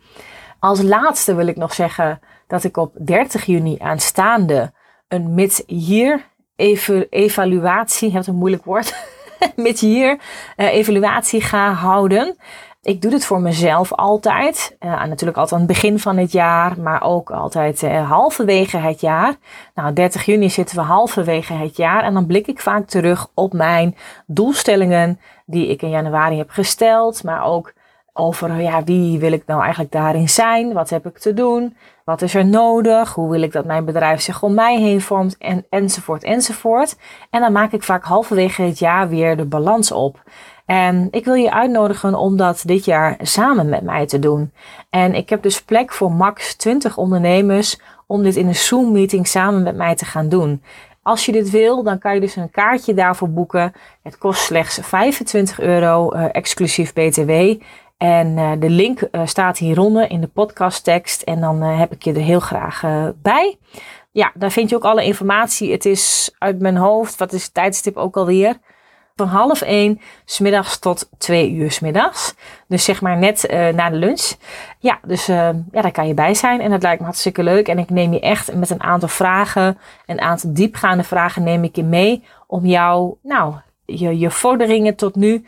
Als 0.59 0.81
laatste 0.81 1.35
wil 1.35 1.47
ik 1.47 1.55
nog 1.55 1.73
zeggen 1.73 2.19
dat 2.47 2.63
ik 2.63 2.77
op 2.77 2.93
30 3.05 3.45
juni 3.45 3.77
aanstaande 3.79 4.73
een 5.07 5.33
mid-year 5.33 6.21
evaluatie, 7.09 8.11
heb 8.13 8.27
een 8.27 8.35
moeilijk 8.35 8.65
woord, 8.65 8.95
mid-year 9.55 10.17
uh, 10.57 10.73
evaluatie 10.73 11.41
ga 11.41 11.71
houden. 11.73 12.35
Ik 12.87 13.01
doe 13.01 13.11
dit 13.11 13.25
voor 13.25 13.41
mezelf 13.41 13.93
altijd. 13.93 14.77
Uh, 14.79 15.03
natuurlijk 15.03 15.37
altijd 15.37 15.61
aan 15.61 15.67
het 15.67 15.67
begin 15.67 15.99
van 15.99 16.17
het 16.17 16.31
jaar, 16.31 16.79
maar 16.79 17.03
ook 17.03 17.31
altijd 17.31 17.83
uh, 17.83 18.09
halverwege 18.09 18.77
het 18.77 19.01
jaar. 19.01 19.35
Nou, 19.75 19.93
30 19.93 20.25
juni 20.25 20.49
zitten 20.49 20.75
we 20.75 20.81
halverwege 20.81 21.53
het 21.53 21.77
jaar 21.77 22.03
en 22.03 22.13
dan 22.13 22.25
blik 22.25 22.47
ik 22.47 22.59
vaak 22.59 22.87
terug 22.87 23.27
op 23.33 23.53
mijn 23.53 23.95
doelstellingen 24.25 25.19
die 25.45 25.67
ik 25.67 25.81
in 25.81 25.89
januari 25.89 26.37
heb 26.37 26.49
gesteld, 26.49 27.23
maar 27.23 27.43
ook 27.43 27.73
over 28.17 28.61
ja, 28.61 28.83
wie 28.83 29.19
wil 29.19 29.31
ik 29.31 29.43
nou 29.45 29.61
eigenlijk 29.61 29.91
daarin 29.91 30.29
zijn? 30.29 30.73
Wat 30.73 30.89
heb 30.89 31.05
ik 31.05 31.17
te 31.17 31.33
doen? 31.33 31.75
Wat 32.03 32.21
is 32.21 32.35
er 32.35 32.45
nodig? 32.45 33.13
Hoe 33.13 33.29
wil 33.29 33.41
ik 33.41 33.51
dat 33.51 33.65
mijn 33.65 33.85
bedrijf 33.85 34.21
zich 34.21 34.43
om 34.43 34.53
mij 34.53 34.79
heen 34.79 35.01
vormt? 35.01 35.37
En, 35.37 35.65
enzovoort, 35.69 36.23
enzovoort. 36.23 36.97
En 37.29 37.41
dan 37.41 37.51
maak 37.51 37.71
ik 37.71 37.83
vaak 37.83 38.03
halverwege 38.03 38.61
het 38.61 38.79
jaar 38.79 39.09
weer 39.09 39.37
de 39.37 39.45
balans 39.45 39.91
op. 39.91 40.23
En 40.65 41.07
ik 41.11 41.25
wil 41.25 41.33
je 41.33 41.51
uitnodigen 41.51 42.15
om 42.15 42.37
dat 42.37 42.63
dit 42.65 42.85
jaar 42.85 43.17
samen 43.21 43.69
met 43.69 43.81
mij 43.81 44.05
te 44.05 44.19
doen. 44.19 44.51
En 44.89 45.13
ik 45.13 45.29
heb 45.29 45.43
dus 45.43 45.63
plek 45.63 45.93
voor 45.93 46.11
max 46.11 46.55
20 46.55 46.97
ondernemers 46.97 47.79
om 48.07 48.23
dit 48.23 48.35
in 48.35 48.47
een 48.47 48.55
Zoom-meeting 48.55 49.27
samen 49.27 49.63
met 49.63 49.75
mij 49.75 49.95
te 49.95 50.05
gaan 50.05 50.29
doen. 50.29 50.61
Als 51.01 51.25
je 51.25 51.31
dit 51.31 51.49
wil, 51.49 51.83
dan 51.83 51.99
kan 51.99 52.13
je 52.13 52.19
dus 52.19 52.35
een 52.35 52.49
kaartje 52.49 52.93
daarvoor 52.93 53.29
boeken. 53.29 53.73
Het 54.03 54.17
kost 54.17 54.41
slechts 54.41 54.79
25 54.81 55.59
euro, 55.59 56.13
uh, 56.13 56.25
exclusief 56.31 56.93
BTW. 56.93 57.31
En 57.97 58.27
uh, 58.27 58.51
de 58.59 58.69
link 58.69 59.01
uh, 59.11 59.21
staat 59.25 59.57
hieronder 59.57 60.09
in 60.09 60.21
de 60.21 60.27
podcasttekst. 60.27 61.21
En 61.21 61.41
dan 61.41 61.63
uh, 61.63 61.79
heb 61.79 61.91
ik 61.91 62.03
je 62.03 62.13
er 62.13 62.21
heel 62.21 62.39
graag 62.39 62.83
bij. 63.21 63.57
Ja, 64.11 64.31
daar 64.33 64.51
vind 64.51 64.69
je 64.69 64.75
ook 64.75 64.85
alle 64.85 65.03
informatie. 65.03 65.71
Het 65.71 65.85
is 65.85 66.35
uit 66.37 66.59
mijn 66.59 66.77
hoofd, 66.77 67.17
wat 67.17 67.33
is 67.33 67.43
het 67.43 67.53
tijdstip 67.53 67.97
ook 67.97 68.17
alweer? 68.17 68.57
Van 69.15 69.27
half 69.27 69.61
één 69.61 70.01
smiddags 70.25 70.79
tot 70.79 71.09
twee 71.17 71.51
uur 71.51 71.71
smiddags. 71.71 72.35
Dus 72.67 72.83
zeg 72.83 73.01
maar 73.01 73.17
net 73.17 73.47
na 73.75 73.89
de 73.89 73.95
lunch. 73.95 74.33
Ja, 74.79 74.99
dus 75.07 75.25
ja, 75.25 75.53
daar 75.71 75.91
kan 75.91 76.07
je 76.07 76.13
bij 76.13 76.33
zijn. 76.33 76.61
En 76.61 76.69
dat 76.69 76.81
lijkt 76.81 76.99
me 76.99 77.05
hartstikke 77.05 77.43
leuk. 77.43 77.67
En 77.67 77.79
ik 77.79 77.89
neem 77.89 78.13
je 78.13 78.19
echt 78.19 78.55
met 78.55 78.69
een 78.69 78.83
aantal 78.83 79.09
vragen, 79.09 79.77
een 80.05 80.21
aantal 80.21 80.53
diepgaande 80.53 81.03
vragen 81.03 81.43
neem 81.43 81.63
ik 81.63 81.75
je 81.75 81.83
mee. 81.83 82.23
Om 82.47 82.65
jou, 82.65 83.15
nou, 83.23 83.53
je, 83.85 84.17
je 84.17 84.31
vorderingen 84.31 84.95
tot 84.95 85.15
nu, 85.15 85.45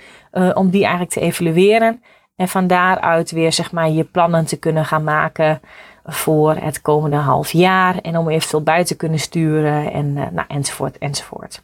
om 0.53 0.69
die 0.69 0.81
eigenlijk 0.81 1.11
te 1.11 1.19
evalueren. 1.21 2.03
En 2.39 2.47
van 2.47 2.67
daaruit 2.67 3.31
weer 3.31 3.53
zeg 3.53 3.71
maar 3.71 3.89
je 3.89 4.03
plannen 4.03 4.45
te 4.45 4.57
kunnen 4.57 4.85
gaan 4.85 5.03
maken 5.03 5.61
voor 6.05 6.55
het 6.55 6.81
komende 6.81 7.15
half 7.15 7.51
jaar. 7.51 7.97
En 7.97 8.17
om 8.17 8.29
eventueel 8.29 8.63
bij 8.63 8.83
te 8.83 8.95
kunnen 8.95 9.19
sturen 9.19 9.91
en 9.91 10.05
uh, 10.05 10.27
nou, 10.31 10.47
enzovoort 10.47 10.97
enzovoort. 10.97 11.61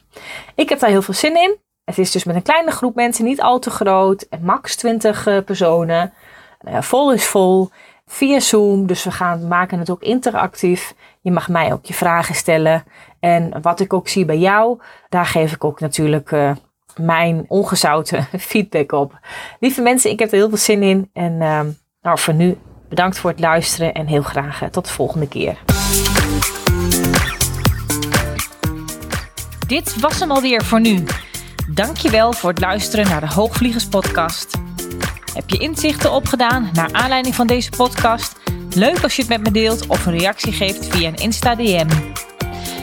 Ik 0.54 0.68
heb 0.68 0.78
daar 0.78 0.90
heel 0.90 1.02
veel 1.02 1.14
zin 1.14 1.36
in. 1.36 1.56
Het 1.84 1.98
is 1.98 2.10
dus 2.10 2.24
met 2.24 2.36
een 2.36 2.42
kleine 2.42 2.70
groep 2.70 2.94
mensen, 2.94 3.24
niet 3.24 3.40
al 3.40 3.58
te 3.58 3.70
groot. 3.70 4.26
Max 4.40 4.76
20 4.76 5.26
uh, 5.26 5.42
personen. 5.44 6.12
Uh, 6.68 6.80
vol 6.80 7.12
is 7.12 7.26
vol. 7.26 7.68
Via 8.06 8.40
Zoom. 8.40 8.86
Dus 8.86 9.04
we 9.04 9.10
gaan 9.10 9.48
maken 9.48 9.78
het 9.78 9.90
ook 9.90 10.02
interactief. 10.02 10.94
Je 11.20 11.30
mag 11.30 11.48
mij 11.48 11.72
ook 11.72 11.84
je 11.84 11.94
vragen 11.94 12.34
stellen. 12.34 12.84
En 13.20 13.62
wat 13.62 13.80
ik 13.80 13.92
ook 13.92 14.08
zie 14.08 14.24
bij 14.24 14.38
jou, 14.38 14.80
daar 15.08 15.26
geef 15.26 15.52
ik 15.52 15.64
ook 15.64 15.80
natuurlijk 15.80 16.32
mijn 16.98 17.44
ongezouten 17.48 18.28
feedback 18.38 18.92
op. 18.92 19.18
Lieve 19.60 19.82
mensen, 19.82 20.10
ik 20.10 20.18
heb 20.18 20.30
er 20.30 20.36
heel 20.36 20.48
veel 20.48 20.58
zin 20.58 20.82
in. 20.82 21.10
En 21.12 21.32
uh, 21.32 21.60
nou, 22.02 22.18
voor 22.18 22.34
nu 22.34 22.58
bedankt 22.88 23.18
voor 23.18 23.30
het 23.30 23.40
luisteren 23.40 23.94
en 23.94 24.06
heel 24.06 24.22
graag 24.22 24.62
uh, 24.62 24.68
tot 24.68 24.86
de 24.86 24.92
volgende 24.92 25.28
keer. 25.28 25.58
Dit 29.66 30.00
was 30.00 30.20
hem 30.20 30.30
alweer 30.30 30.64
voor 30.64 30.80
nu. 30.80 31.04
Dankjewel 31.70 32.32
voor 32.32 32.50
het 32.50 32.60
luisteren 32.60 33.08
naar 33.08 33.20
de 33.20 33.34
Hoogvliegers 33.34 33.86
podcast. 33.86 34.58
Heb 35.34 35.50
je 35.50 35.58
inzichten 35.58 36.12
opgedaan 36.12 36.70
naar 36.72 36.92
aanleiding 36.92 37.34
van 37.34 37.46
deze 37.46 37.70
podcast? 37.70 38.36
Leuk 38.70 39.02
als 39.02 39.16
je 39.16 39.22
het 39.22 39.30
met 39.30 39.42
me 39.42 39.50
deelt 39.50 39.86
of 39.86 40.06
een 40.06 40.18
reactie 40.18 40.52
geeft 40.52 40.86
via 40.86 41.08
een 41.08 41.16
Insta 41.16 41.54
DM. 41.54 41.88